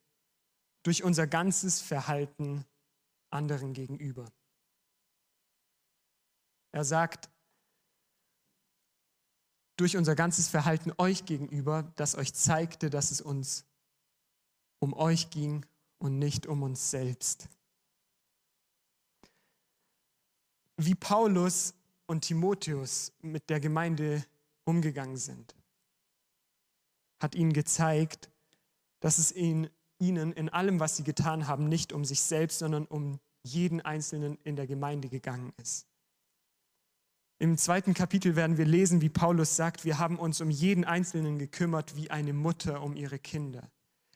durch 0.83 1.03
unser 1.03 1.27
ganzes 1.27 1.81
Verhalten 1.81 2.65
anderen 3.29 3.73
gegenüber. 3.73 4.31
Er 6.71 6.83
sagt, 6.83 7.29
durch 9.77 9.97
unser 9.97 10.15
ganzes 10.15 10.47
Verhalten 10.47 10.91
euch 10.97 11.25
gegenüber, 11.25 11.91
das 11.95 12.15
euch 12.15 12.33
zeigte, 12.33 12.89
dass 12.89 13.11
es 13.11 13.21
uns 13.21 13.65
um 14.79 14.93
euch 14.93 15.29
ging 15.29 15.65
und 15.97 16.19
nicht 16.19 16.45
um 16.47 16.63
uns 16.63 16.91
selbst. 16.91 17.49
Wie 20.85 20.95
Paulus 20.95 21.73
und 22.07 22.21
Timotheus 22.21 23.13
mit 23.21 23.49
der 23.49 23.59
Gemeinde 23.59 24.25
umgegangen 24.65 25.17
sind, 25.17 25.55
hat 27.21 27.35
ihnen 27.35 27.53
gezeigt, 27.53 28.29
dass 28.99 29.17
es 29.17 29.31
ihnen, 29.31 29.69
in 29.99 30.49
allem, 30.49 30.81
was 30.81 30.97
sie 30.97 31.03
getan 31.03 31.47
haben, 31.47 31.69
nicht 31.69 31.93
um 31.93 32.03
sich 32.03 32.21
selbst, 32.21 32.59
sondern 32.59 32.85
um 32.85 33.19
jeden 33.43 33.79
Einzelnen 33.79 34.37
in 34.43 34.57
der 34.57 34.67
Gemeinde 34.67 35.07
gegangen 35.07 35.53
ist. 35.55 35.87
Im 37.39 37.57
zweiten 37.57 37.93
Kapitel 37.93 38.35
werden 38.35 38.57
wir 38.57 38.65
lesen, 38.65 38.99
wie 39.01 39.09
Paulus 39.09 39.55
sagt, 39.55 39.85
wir 39.85 39.99
haben 39.99 40.19
uns 40.19 40.41
um 40.41 40.49
jeden 40.49 40.83
Einzelnen 40.83 41.39
gekümmert 41.39 41.95
wie 41.95 42.11
eine 42.11 42.33
Mutter 42.33 42.81
um 42.81 42.95
ihre 42.95 43.19
Kinder. 43.19 43.69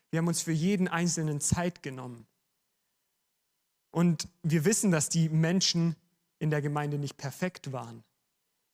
Wir 0.09 0.20
haben 0.20 0.28
uns 0.28 0.41
für 0.41 0.51
jeden 0.51 0.88
Einzelnen 0.88 1.39
Zeit 1.39 1.82
genommen. 1.82 2.26
Und 3.91 4.28
wir 4.43 4.65
wissen, 4.65 4.91
dass 4.91 5.09
die 5.09 5.30
Menschen 5.30 5.95
in 6.39 6.49
der 6.49 6.61
Gemeinde 6.61 6.97
nicht 6.97 7.17
perfekt 7.17 7.71
waren. 7.71 8.03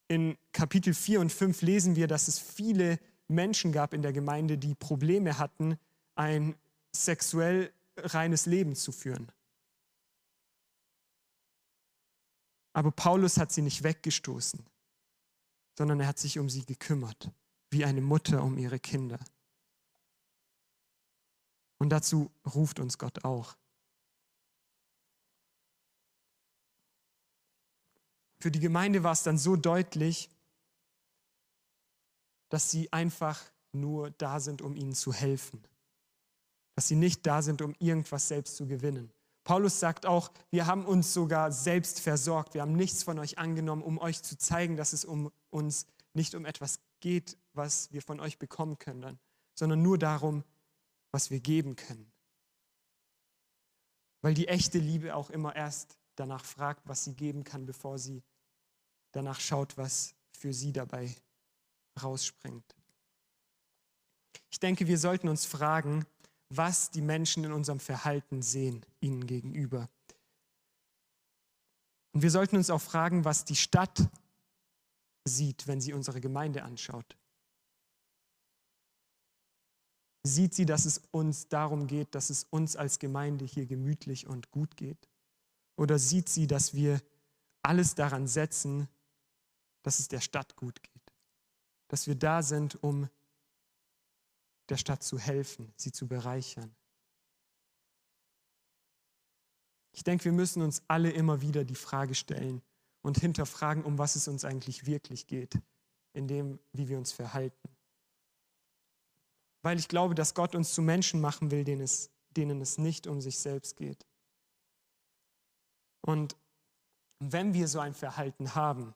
In 0.08 0.38
Kapitel 0.52 0.94
4 0.94 1.22
und 1.22 1.32
5 1.32 1.62
lesen 1.62 1.96
wir, 1.96 2.08
dass 2.08 2.28
es 2.28 2.40
viele 2.40 3.00
Menschen 3.28 3.72
gab 3.72 3.94
in 3.94 4.02
der 4.02 4.14
Gemeinde, 4.14 4.58
die 4.58 4.76
Probleme 4.76 5.38
hatten, 5.38 5.78
ein 6.16 6.56
sexuell 6.96 7.74
reines 7.98 8.46
Leben 8.46 8.76
zu 8.76 8.92
führen. 8.92 9.32
Aber 12.74 12.92
Paulus 12.92 13.38
hat 13.38 13.52
sie 13.52 13.62
nicht 13.62 13.84
weggestoßen, 13.84 14.66
sondern 15.78 16.00
er 16.00 16.08
hat 16.08 16.20
sich 16.20 16.40
um 16.40 16.50
sie 16.50 16.66
gekümmert, 16.66 17.32
wie 17.70 17.86
eine 17.86 18.02
Mutter 18.02 18.44
um 18.44 18.58
ihre 18.58 18.80
Kinder. 18.80 19.20
Und 21.78 21.90
dazu 21.90 22.32
ruft 22.56 22.80
uns 22.80 22.98
Gott 22.98 23.24
auch. 23.24 23.56
Für 28.44 28.52
die 28.52 28.60
Gemeinde 28.60 29.04
war 29.04 29.14
es 29.14 29.24
dann 29.24 29.38
so 29.38 29.56
deutlich, 29.56 30.30
dass 32.50 32.70
sie 32.70 32.92
einfach 32.92 33.42
nur 33.72 34.12
da 34.12 34.42
sind, 34.42 34.62
um 34.62 34.76
ihnen 34.76 34.92
zu 34.92 35.14
helfen. 35.14 35.64
Dass 36.76 36.90
sie 36.90 36.98
nicht 36.98 37.26
da 37.26 37.42
sind, 37.42 37.62
um 37.62 37.74
irgendwas 37.80 38.28
selbst 38.28 38.58
zu 38.58 38.68
gewinnen. 38.68 39.14
Paulus 39.46 39.80
sagt 39.80 40.06
auch, 40.06 40.30
wir 40.52 40.66
haben 40.68 40.84
uns 40.84 41.14
sogar 41.14 41.54
selbst 41.54 42.02
versorgt. 42.02 42.54
Wir 42.54 42.64
haben 42.64 42.76
nichts 42.76 43.02
von 43.02 43.18
euch 43.18 43.38
angenommen, 43.38 43.82
um 43.82 43.98
euch 43.98 44.22
zu 44.24 44.38
zeigen, 44.38 44.76
dass 44.76 44.92
es 44.92 45.06
um 45.06 45.32
uns 45.50 45.88
nicht 46.14 46.36
um 46.36 46.44
etwas 46.44 46.82
geht, 47.00 47.38
was 47.54 47.94
wir 47.94 48.02
von 48.02 48.20
euch 48.20 48.40
bekommen 48.40 48.78
können, 48.78 49.20
sondern 49.58 49.82
nur 49.82 49.98
darum, 49.98 50.44
was 51.14 51.32
wir 51.32 51.40
geben 51.40 51.78
können. 51.78 52.12
Weil 54.22 54.34
die 54.34 54.50
echte 54.50 54.80
Liebe 54.80 55.16
auch 55.16 55.30
immer 55.30 55.56
erst 55.56 55.98
danach 56.16 56.44
fragt, 56.44 56.82
was 56.90 57.06
sie 57.06 57.14
geben 57.14 57.46
kann, 57.46 57.66
bevor 57.66 57.98
sie 57.98 58.22
danach 59.14 59.40
schaut, 59.40 59.78
was 59.78 60.14
für 60.32 60.54
sie 60.54 60.74
dabei 60.74 61.16
rausspringt. 62.02 62.76
Ich 64.50 64.60
denke, 64.60 64.88
wir 64.88 64.98
sollten 64.98 65.30
uns 65.30 65.46
fragen, 65.46 66.06
was 66.50 66.92
die 66.92 67.02
Menschen 67.02 67.44
in 67.44 67.52
unserem 67.52 67.80
Verhalten 67.80 68.42
sehen 68.42 68.86
ihnen 69.00 69.26
gegenüber. 69.26 69.90
Und 72.12 72.22
wir 72.22 72.30
sollten 72.30 72.58
uns 72.58 72.70
auch 72.70 72.82
fragen, 72.82 73.26
was 73.26 73.46
die 73.46 73.56
Stadt 73.56 74.08
sieht, 75.26 75.68
wenn 75.68 75.82
sie 75.82 75.94
unsere 75.94 76.22
Gemeinde 76.22 76.64
anschaut. 76.64 77.18
Sieht 80.26 80.54
sie, 80.54 80.66
dass 80.66 80.86
es 80.86 81.00
uns 81.12 81.50
darum 81.50 81.88
geht, 81.88 82.16
dass 82.16 82.30
es 82.30 82.46
uns 82.46 82.76
als 82.76 83.00
Gemeinde 83.00 83.46
hier 83.46 83.66
gemütlich 83.66 84.28
und 84.28 84.52
gut 84.52 84.78
geht? 84.78 85.10
Oder 85.76 86.00
sieht 86.00 86.30
sie, 86.30 86.48
dass 86.48 86.74
wir 86.74 87.02
alles 87.64 87.96
daran 87.96 88.28
setzen, 88.28 88.88
dass 89.84 90.00
es 90.00 90.08
der 90.08 90.22
Stadt 90.22 90.56
gut 90.56 90.82
geht? 90.82 91.14
Dass 91.88 92.08
wir 92.08 92.16
da 92.16 92.42
sind, 92.42 92.82
um 92.84 93.10
der 94.70 94.78
Stadt 94.78 95.04
zu 95.04 95.20
helfen, 95.20 95.74
sie 95.76 95.92
zu 95.92 96.08
bereichern. 96.08 96.76
Ich 99.92 100.04
denke, 100.04 100.26
wir 100.26 100.32
müssen 100.32 100.62
uns 100.62 100.82
alle 100.88 101.12
immer 101.12 101.42
wieder 101.42 101.64
die 101.64 101.76
Frage 101.76 102.16
stellen 102.16 102.62
und 103.02 103.20
hinterfragen, 103.20 103.84
um 103.84 103.98
was 103.98 104.16
es 104.16 104.28
uns 104.28 104.46
eigentlich 104.46 104.86
wirklich 104.86 105.28
geht, 105.28 105.62
in 106.14 106.28
dem, 106.28 106.60
wie 106.72 106.88
wir 106.88 106.98
uns 106.98 107.12
verhalten. 107.12 107.70
Weil 109.62 109.78
ich 109.78 109.88
glaube, 109.88 110.16
dass 110.16 110.34
Gott 110.34 110.56
uns 110.56 110.74
zu 110.74 110.82
Menschen 110.82 111.22
machen 111.22 111.52
will, 111.52 111.64
denen 111.64 111.82
es, 111.82 112.10
denen 112.32 112.60
es 112.62 112.78
nicht 112.78 113.06
um 113.06 113.22
sich 113.22 113.38
selbst 113.38 113.78
geht. 113.78 114.06
Und 116.02 116.36
wenn 117.20 117.54
wir 117.54 117.68
so 117.68 117.80
ein 117.80 117.94
Verhalten 117.94 118.56
haben, 118.56 118.94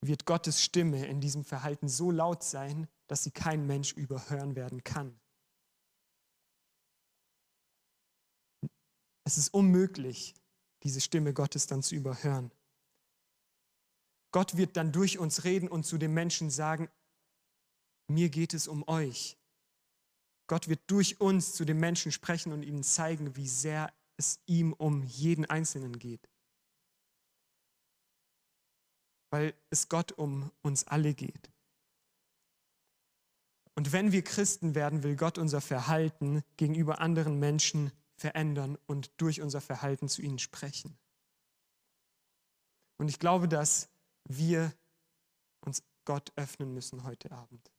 wird 0.00 0.24
Gottes 0.26 0.62
Stimme 0.62 1.06
in 1.06 1.20
diesem 1.20 1.44
Verhalten 1.44 1.88
so 1.88 2.10
laut 2.10 2.42
sein, 2.42 2.88
dass 3.08 3.24
sie 3.24 3.30
kein 3.30 3.66
Mensch 3.66 3.92
überhören 3.92 4.54
werden 4.54 4.84
kann. 4.84 5.18
Es 9.24 9.36
ist 9.36 9.52
unmöglich, 9.52 10.34
diese 10.84 11.00
Stimme 11.00 11.34
Gottes 11.34 11.66
dann 11.66 11.82
zu 11.82 11.94
überhören. 11.94 12.50
Gott 14.32 14.56
wird 14.56 14.76
dann 14.76 14.92
durch 14.92 15.18
uns 15.18 15.44
reden 15.44 15.68
und 15.68 15.84
zu 15.84 15.98
den 15.98 16.14
Menschen 16.14 16.50
sagen, 16.50 16.88
mir 18.10 18.30
geht 18.30 18.54
es 18.54 18.68
um 18.68 18.86
euch. 18.88 19.38
Gott 20.48 20.68
wird 20.68 20.80
durch 20.86 21.20
uns 21.20 21.54
zu 21.54 21.64
den 21.64 21.78
Menschen 21.78 22.10
sprechen 22.10 22.52
und 22.52 22.62
ihnen 22.62 22.82
zeigen, 22.82 23.36
wie 23.36 23.48
sehr 23.48 23.92
es 24.16 24.40
ihm 24.46 24.72
um 24.72 25.02
jeden 25.02 25.44
Einzelnen 25.44 25.98
geht. 25.98 26.28
Weil 29.30 29.54
es 29.70 29.88
Gott 29.88 30.12
um 30.12 30.50
uns 30.62 30.86
alle 30.86 31.14
geht. 31.14 31.50
Und 33.74 33.92
wenn 33.92 34.10
wir 34.10 34.22
Christen 34.22 34.74
werden, 34.74 35.02
will 35.02 35.16
Gott 35.16 35.38
unser 35.38 35.60
Verhalten 35.60 36.42
gegenüber 36.56 37.00
anderen 37.00 37.38
Menschen 37.38 37.92
verändern 38.16 38.76
und 38.86 39.12
durch 39.18 39.40
unser 39.40 39.60
Verhalten 39.60 40.08
zu 40.08 40.20
ihnen 40.22 40.40
sprechen. 40.40 40.98
Und 42.96 43.08
ich 43.08 43.20
glaube, 43.20 43.46
dass 43.46 43.88
wir 44.24 44.72
uns 45.60 45.84
Gott 46.04 46.32
öffnen 46.36 46.74
müssen 46.74 47.04
heute 47.04 47.30
Abend 47.30 47.70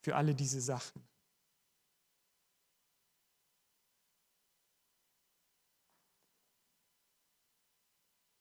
für 0.00 0.16
alle 0.16 0.34
diese 0.34 0.60
Sachen. 0.60 1.06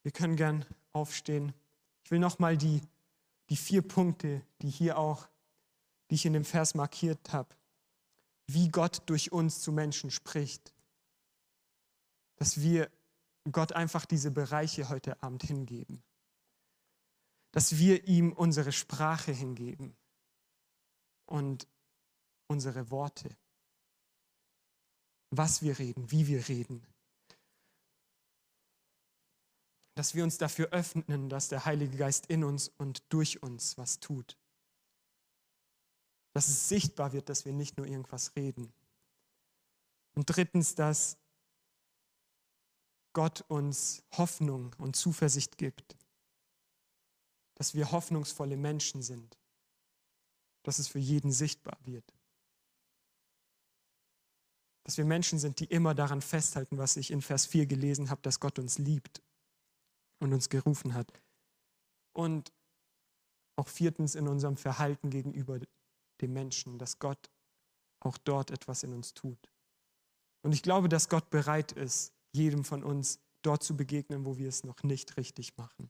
Wir 0.03 0.11
können 0.11 0.35
gern 0.35 0.65
aufstehen. 0.93 1.53
Ich 2.05 2.11
will 2.11 2.19
nochmal 2.19 2.55
die, 2.55 2.81
die 3.49 3.57
vier 3.57 3.81
Punkte, 3.81 4.45
die 4.61 4.69
hier 4.69 4.97
auch, 4.97 5.27
die 6.09 6.15
ich 6.15 6.25
in 6.25 6.33
dem 6.33 6.45
Vers 6.45 6.75
markiert 6.75 7.33
habe, 7.33 7.49
wie 8.47 8.69
Gott 8.69 9.01
durch 9.07 9.31
uns 9.31 9.61
zu 9.61 9.71
Menschen 9.71 10.11
spricht, 10.11 10.73
dass 12.35 12.61
wir 12.61 12.91
Gott 13.51 13.73
einfach 13.73 14.05
diese 14.05 14.31
Bereiche 14.31 14.89
heute 14.89 15.21
Abend 15.23 15.43
hingeben, 15.43 16.03
dass 17.51 17.77
wir 17.77 18.07
ihm 18.07 18.31
unsere 18.31 18.71
Sprache 18.71 19.31
hingeben. 19.31 19.95
Und 21.27 21.67
unsere 22.47 22.91
Worte, 22.91 23.35
was 25.31 25.63
wir 25.63 25.79
reden, 25.79 26.11
wie 26.11 26.27
wir 26.27 26.47
reden, 26.47 26.85
dass 29.95 30.13
wir 30.13 30.25
uns 30.25 30.37
dafür 30.37 30.69
öffnen, 30.71 31.29
dass 31.29 31.47
der 31.47 31.65
Heilige 31.65 31.97
Geist 31.97 32.25
in 32.27 32.43
uns 32.43 32.67
und 32.67 33.01
durch 33.09 33.41
uns 33.41 33.77
was 33.77 34.01
tut. 34.01 34.37
Dass 36.33 36.49
es 36.49 36.67
sichtbar 36.67 37.13
wird, 37.13 37.29
dass 37.29 37.45
wir 37.45 37.53
nicht 37.53 37.77
nur 37.77 37.87
irgendwas 37.87 38.35
reden. 38.35 38.73
Und 40.13 40.25
drittens, 40.25 40.75
dass 40.75 41.17
Gott 43.13 43.45
uns 43.47 44.03
Hoffnung 44.11 44.75
und 44.77 44.97
Zuversicht 44.97 45.57
gibt. 45.57 45.95
Dass 47.55 47.73
wir 47.73 47.91
hoffnungsvolle 47.91 48.57
Menschen 48.57 49.01
sind. 49.01 49.37
Dass 50.63 50.77
es 50.77 50.89
für 50.89 50.99
jeden 50.99 51.31
sichtbar 51.31 51.77
wird. 51.85 52.13
Dass 54.83 54.97
wir 54.97 55.05
Menschen 55.05 55.39
sind, 55.39 55.61
die 55.61 55.65
immer 55.65 55.95
daran 55.95 56.21
festhalten, 56.21 56.77
was 56.77 56.97
ich 56.97 57.11
in 57.11 57.21
Vers 57.21 57.45
4 57.45 57.65
gelesen 57.65 58.09
habe, 58.09 58.21
dass 58.21 58.41
Gott 58.41 58.59
uns 58.59 58.77
liebt 58.77 59.21
und 60.26 60.34
uns 60.34 60.49
gerufen 60.49 60.93
hat. 60.93 61.11
Und 62.13 62.51
auch 63.57 63.67
viertens 63.67 64.15
in 64.15 64.28
unserem 64.28 64.57
Verhalten 64.57 65.09
gegenüber 65.09 65.59
dem 66.21 66.34
Menschen, 66.34 66.78
dass 66.78 66.99
Gott 66.99 67.30
auch 68.01 68.17
dort 68.17 68.51
etwas 68.51 68.84
in 68.84 68.93
uns 68.93 69.13
tut. 69.13 69.49
Und 70.43 70.51
ich 70.51 70.61
glaube, 70.61 70.89
dass 70.89 71.09
Gott 71.09 71.30
bereit 71.30 71.71
ist, 71.71 72.13
jedem 72.34 72.63
von 72.63 72.84
uns 72.84 73.19
dort 73.41 73.63
zu 73.63 73.76
begegnen, 73.76 74.26
wo 74.26 74.38
wir 74.38 74.49
es 74.49 74.63
noch 74.63 74.84
nicht 74.84 75.17
richtig 75.17 75.57
machen. 75.57 75.89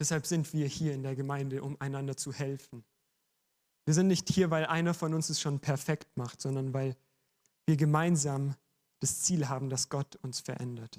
Deshalb 0.00 0.26
sind 0.26 0.52
wir 0.52 0.66
hier 0.66 0.94
in 0.94 1.02
der 1.02 1.16
Gemeinde, 1.16 1.62
um 1.62 1.80
einander 1.80 2.16
zu 2.16 2.32
helfen. 2.32 2.84
Wir 3.84 3.94
sind 3.94 4.08
nicht 4.08 4.28
hier, 4.28 4.50
weil 4.50 4.66
einer 4.66 4.94
von 4.94 5.14
uns 5.14 5.28
es 5.28 5.40
schon 5.40 5.60
perfekt 5.60 6.16
macht, 6.16 6.40
sondern 6.40 6.72
weil 6.72 6.96
wir 7.66 7.76
gemeinsam 7.76 8.54
das 9.00 9.22
Ziel 9.22 9.48
haben, 9.48 9.68
dass 9.68 9.88
Gott 9.88 10.16
uns 10.16 10.40
verändert. 10.40 10.98